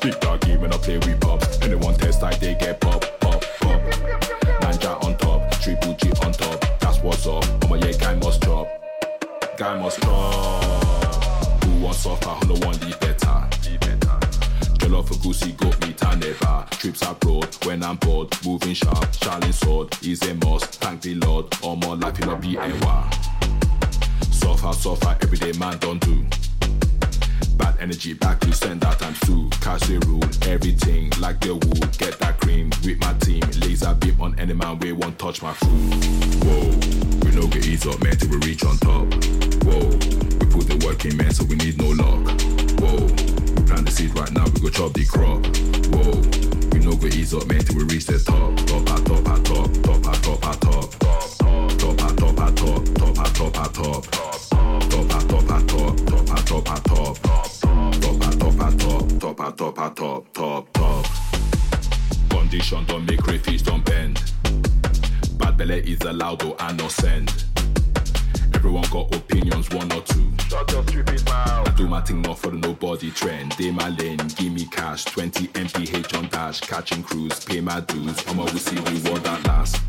Big 0.00 0.18
dog 0.20 0.40
game 0.40 0.60
when 0.60 0.72
I 0.72 0.78
play 0.78 0.98
with 0.98 1.20
pop. 1.20 1.42
Anyone 1.62 1.94
test 1.94 2.22
like 2.22 2.40
they 2.40 2.54
get 2.54 2.80
pop, 2.80 3.02
pop, 3.20 3.44
pop. 3.60 3.80
Nanja 4.62 5.02
on 5.04 5.16
top, 5.18 5.50
triple 5.60 5.94
G 5.94 6.10
on 6.24 6.32
top. 6.32 6.64
That's 6.80 6.98
what's 7.00 7.26
up. 7.26 7.44
Oh 7.64 7.68
my 7.68 7.76
yeah, 7.76 7.92
guy 7.92 8.14
must 8.14 8.42
chop. 8.42 8.66
Guy 9.56 9.78
must 9.78 10.00
chop. 10.00 11.64
Who 11.64 11.84
wants 11.84 11.98
suffer? 11.98 12.30
Who 12.30 12.54
no 12.54 12.66
one 12.66 12.78
live 12.80 12.98
better? 13.00 13.50
Jollof 14.78 15.08
for 15.08 15.22
goosey 15.22 15.52
goat 15.52 15.78
meat 15.86 16.04
I 16.04 16.14
never 16.14 16.66
Trips 16.70 17.02
abroad 17.02 17.54
when 17.64 17.82
I'm 17.82 17.96
bored 17.96 18.34
Moving 18.44 18.74
sharp, 18.74 19.12
shining 19.12 19.52
sword 19.52 19.94
is 20.02 20.22
a 20.22 20.34
must 20.36 20.76
Thank 20.76 21.02
the 21.02 21.14
Lord, 21.16 21.46
all 21.62 21.76
my 21.76 21.94
life 21.94 22.18
in 22.20 22.28
a 22.28 22.32
a 22.32 22.84
war 22.84 23.04
Suffer, 24.32 24.72
suffer, 24.72 25.16
everyday 25.20 25.52
man 25.58 25.78
don't 25.78 26.00
do 26.00 26.24
Bad 27.56 27.76
energy 27.80 28.14
back 28.14 28.40
to 28.40 28.52
send 28.52 28.84
out 28.84 28.98
times 28.98 29.20
two 29.20 29.48
Cash 29.60 29.88
rule, 29.88 30.22
everything 30.42 31.10
like 31.20 31.40
the 31.40 31.54
wood 31.54 31.98
Get 31.98 32.18
that 32.18 32.40
cream 32.40 32.70
with 32.84 32.98
my 33.00 33.12
team 33.14 33.42
Laser 33.60 33.94
beam 33.94 34.20
on 34.20 34.38
any 34.38 34.54
man 34.54 34.78
we 34.78 34.92
won't 34.92 35.18
touch 35.18 35.42
my 35.42 35.52
food 35.52 35.94
Whoa, 36.44 36.68
we 37.24 37.30
no 37.36 37.46
get 37.48 37.66
ease 37.66 37.86
up 37.86 38.02
man 38.02 38.16
till 38.16 38.30
we 38.30 38.36
reach 38.38 38.64
on 38.64 38.76
top 38.78 39.06
Whoa, 39.64 39.88
we 40.38 40.46
put 40.48 40.66
the 40.68 40.82
work 40.84 41.04
in 41.04 41.16
man 41.16 41.32
so 41.32 41.44
we 41.44 41.56
need 41.56 41.78
no 41.78 41.88
luck 41.90 42.24
Whoa, 42.80 43.06
we 43.06 43.62
plant 43.68 43.86
the 43.86 43.92
seed 43.92 44.14
right 44.18 44.32
now 44.32 44.44
we 44.54 44.60
go 44.60 44.70
chop 44.70 44.92
the 44.92 45.04
crop 45.04 45.44
Whoa, 45.92 46.20
we 46.72 46.78
no 46.84 46.96
go 46.96 47.06
ease 47.08 47.34
up 47.34 47.46
man 47.46 47.60
till 47.60 47.76
we 47.76 47.84
reach 47.84 48.06
the 48.06 48.18
top 48.18 48.56
Top 48.66 48.88
at 48.90 49.04
top 49.06 49.28
at 49.28 49.44
top, 49.44 49.68
top 49.84 50.06
at 50.08 50.22
top 50.22 50.46
at 50.46 50.60
top 50.60 50.90
Top 51.80 52.00
at 52.02 52.16
top 52.18 52.40
at 52.40 52.56
top, 52.56 52.84
top 52.96 53.18
at 53.18 53.34
top 53.34 53.58
at 53.58 53.74
top 53.74 54.04
Top 54.90 55.14
at 55.14 55.28
top 55.28 55.50
at 55.50 55.68
top, 55.68 55.96
top 56.06 56.30
at 56.30 56.46
top 56.46 56.70
at 56.70 56.84
top 56.84 57.29
top, 59.56 59.74
top 59.74 59.78
at 59.78 59.96
top 59.96 60.32
top, 60.32 60.72
top, 60.72 61.06
Condition 62.30 62.84
don't 62.86 63.06
make 63.06 63.22
crayfish 63.22 63.62
don't 63.62 63.84
bend 63.84 64.20
Bad 65.38 65.56
belly 65.56 65.80
is 65.80 66.00
allowed 66.02 66.40
though 66.40 66.56
I 66.58 66.72
no 66.72 66.88
send 66.88 67.44
Everyone 68.60 68.84
got 68.90 69.14
opinions, 69.14 69.70
one 69.70 69.90
or 69.90 70.02
two. 70.02 70.30
Shut 70.48 70.70
your 70.70 70.82
stupid 70.82 71.24
mouth. 71.24 71.66
I 71.66 71.72
do 71.78 71.88
my 71.88 72.02
thing 72.02 72.20
not 72.20 72.38
for 72.38 72.50
the 72.50 72.58
nobody 72.58 73.10
trend. 73.10 73.56
Day 73.56 73.70
my 73.70 73.88
lane, 73.88 74.18
give 74.36 74.52
me 74.52 74.66
cash. 74.66 75.06
20 75.06 75.46
MPH 75.46 76.18
on 76.18 76.28
dash, 76.28 76.60
catching 76.60 77.02
crews, 77.02 77.42
pay 77.42 77.62
my 77.62 77.80
dues. 77.80 78.22
I'ma 78.28 78.44
we 78.44 78.58
see 78.58 78.76
reward 78.76 79.22
that 79.22 79.46
last. 79.46 79.80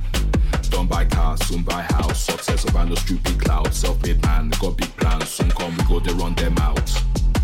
Don't 0.70 0.88
buy 0.88 1.04
car, 1.04 1.36
soon 1.36 1.64
buy 1.64 1.82
house. 1.82 2.24
Success 2.24 2.66
over 2.66 2.86
no 2.86 2.96
stupid 2.96 3.42
cloud. 3.42 3.74
Self-made 3.74 4.22
man, 4.22 4.52
got 4.62 4.78
big 4.78 4.96
plans. 4.96 5.28
Soon 5.28 5.50
come 5.50 5.76
we 5.76 5.84
go 5.84 6.00
they 6.00 6.14
run 6.14 6.34
them 6.36 6.58
out. 6.60 6.90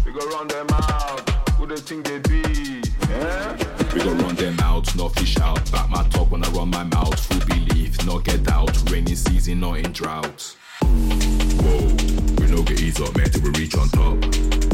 We 0.06 0.14
go 0.14 0.26
run 0.30 0.48
them 0.48 0.68
out. 0.72 1.37
They 1.68 1.76
think 1.76 2.06
they 2.06 2.20
be? 2.20 2.82
Yeah? 3.10 3.58
We 3.94 4.00
go 4.00 4.14
run 4.14 4.36
them 4.36 4.58
out, 4.62 4.96
no 4.96 5.10
fish 5.10 5.38
out. 5.38 5.70
Back 5.70 5.90
my 5.90 6.02
talk 6.08 6.32
when 6.32 6.42
I 6.46 6.50
run 6.52 6.70
my 6.70 6.86
mouth. 6.86 7.20
Full 7.20 7.46
belief, 7.46 8.06
no 8.06 8.20
get 8.20 8.50
out. 8.50 8.72
Rainy 8.90 9.16
season, 9.16 9.60
not 9.60 9.80
in 9.80 9.92
drought. 9.92 10.56
Whoa, 10.80 11.88
we 12.40 12.48
no 12.50 12.64
get 12.64 12.82
ease 12.82 13.02
up, 13.02 13.14
man, 13.18 13.30
till 13.30 13.42
we 13.42 13.50
reach 13.60 13.76
on 13.76 13.90
top. 13.90 14.16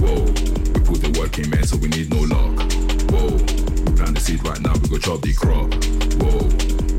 Whoa, 0.02 0.22
we 0.22 0.80
put 0.86 1.02
the 1.02 1.18
work 1.20 1.40
in, 1.40 1.50
man, 1.50 1.64
so 1.64 1.78
we 1.78 1.88
need 1.88 2.12
no 2.12 2.22
luck. 2.30 2.62
Whoa, 3.10 3.38
we 3.38 3.98
plant 3.98 4.14
the 4.14 4.22
seed 4.22 4.44
right 4.46 4.62
now, 4.62 4.74
we 4.74 4.88
go 4.90 5.00
chop 5.00 5.22
the 5.22 5.34
crop. 5.34 5.74
Whoa, 6.22 6.46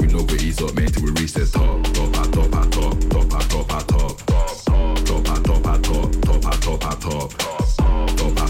we 0.00 0.12
no 0.12 0.24
get 0.24 0.42
ease 0.42 0.60
up, 0.60 0.74
man, 0.74 0.88
till 0.88 1.04
we 1.04 1.12
reach 1.12 1.34
the 1.34 1.46
top. 1.46 1.84
Top 1.94 2.16
at 2.18 2.32
top 2.32 2.52
at 2.52 2.72
top, 2.72 2.98
top 3.10 3.32
at 3.32 3.48
top 3.48 3.72
at 3.72 3.86
top. 3.86 4.18
Top, 4.26 5.04
top 5.06 5.30
at 5.30 5.44
top 5.44 5.66
at 5.68 5.82
top. 5.84 6.10
Top 6.22 6.46
at 6.46 6.62
top 6.62 6.84
at 6.84 7.00
top, 7.00 7.30
top 7.38 7.83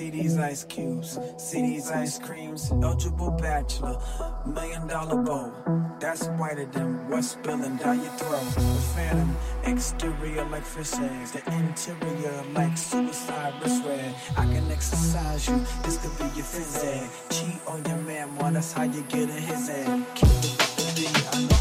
See 0.00 0.08
these 0.08 0.38
ice 0.38 0.64
cubes, 0.64 1.18
see 1.36 1.60
these 1.60 1.90
ice 1.90 2.18
creams. 2.18 2.72
Eligible 2.72 3.32
bachelor, 3.32 4.00
million 4.46 4.86
dollar 4.86 5.22
bow. 5.22 5.52
That's 6.00 6.26
whiter 6.38 6.64
than 6.64 7.10
what's 7.10 7.32
spilling 7.32 7.76
down 7.76 8.00
your 8.00 8.12
throat. 8.12 8.40
The 8.54 8.80
phantom, 8.94 9.36
exterior 9.62 10.46
like 10.46 10.64
fish 10.64 10.94
eggs, 10.94 11.32
the 11.32 11.42
interior 11.52 12.42
like 12.54 12.78
suicide 12.78 13.52
red. 13.62 14.14
I 14.38 14.46
can 14.46 14.72
exercise 14.72 15.46
you, 15.46 15.58
this 15.82 15.98
could 15.98 16.16
be 16.16 16.34
your 16.34 16.46
phys 16.46 16.82
ed. 16.82 17.10
Cheat 17.28 17.60
on 17.66 17.84
your 17.84 17.98
man, 17.98 18.34
boy, 18.36 18.52
that's 18.52 18.72
how 18.72 18.84
you 18.84 19.02
get 19.02 19.28
in 19.28 19.28
his 19.28 19.68
head. 19.68 20.06
Keep 20.14 20.30
I 21.34 21.42
know 21.42 21.59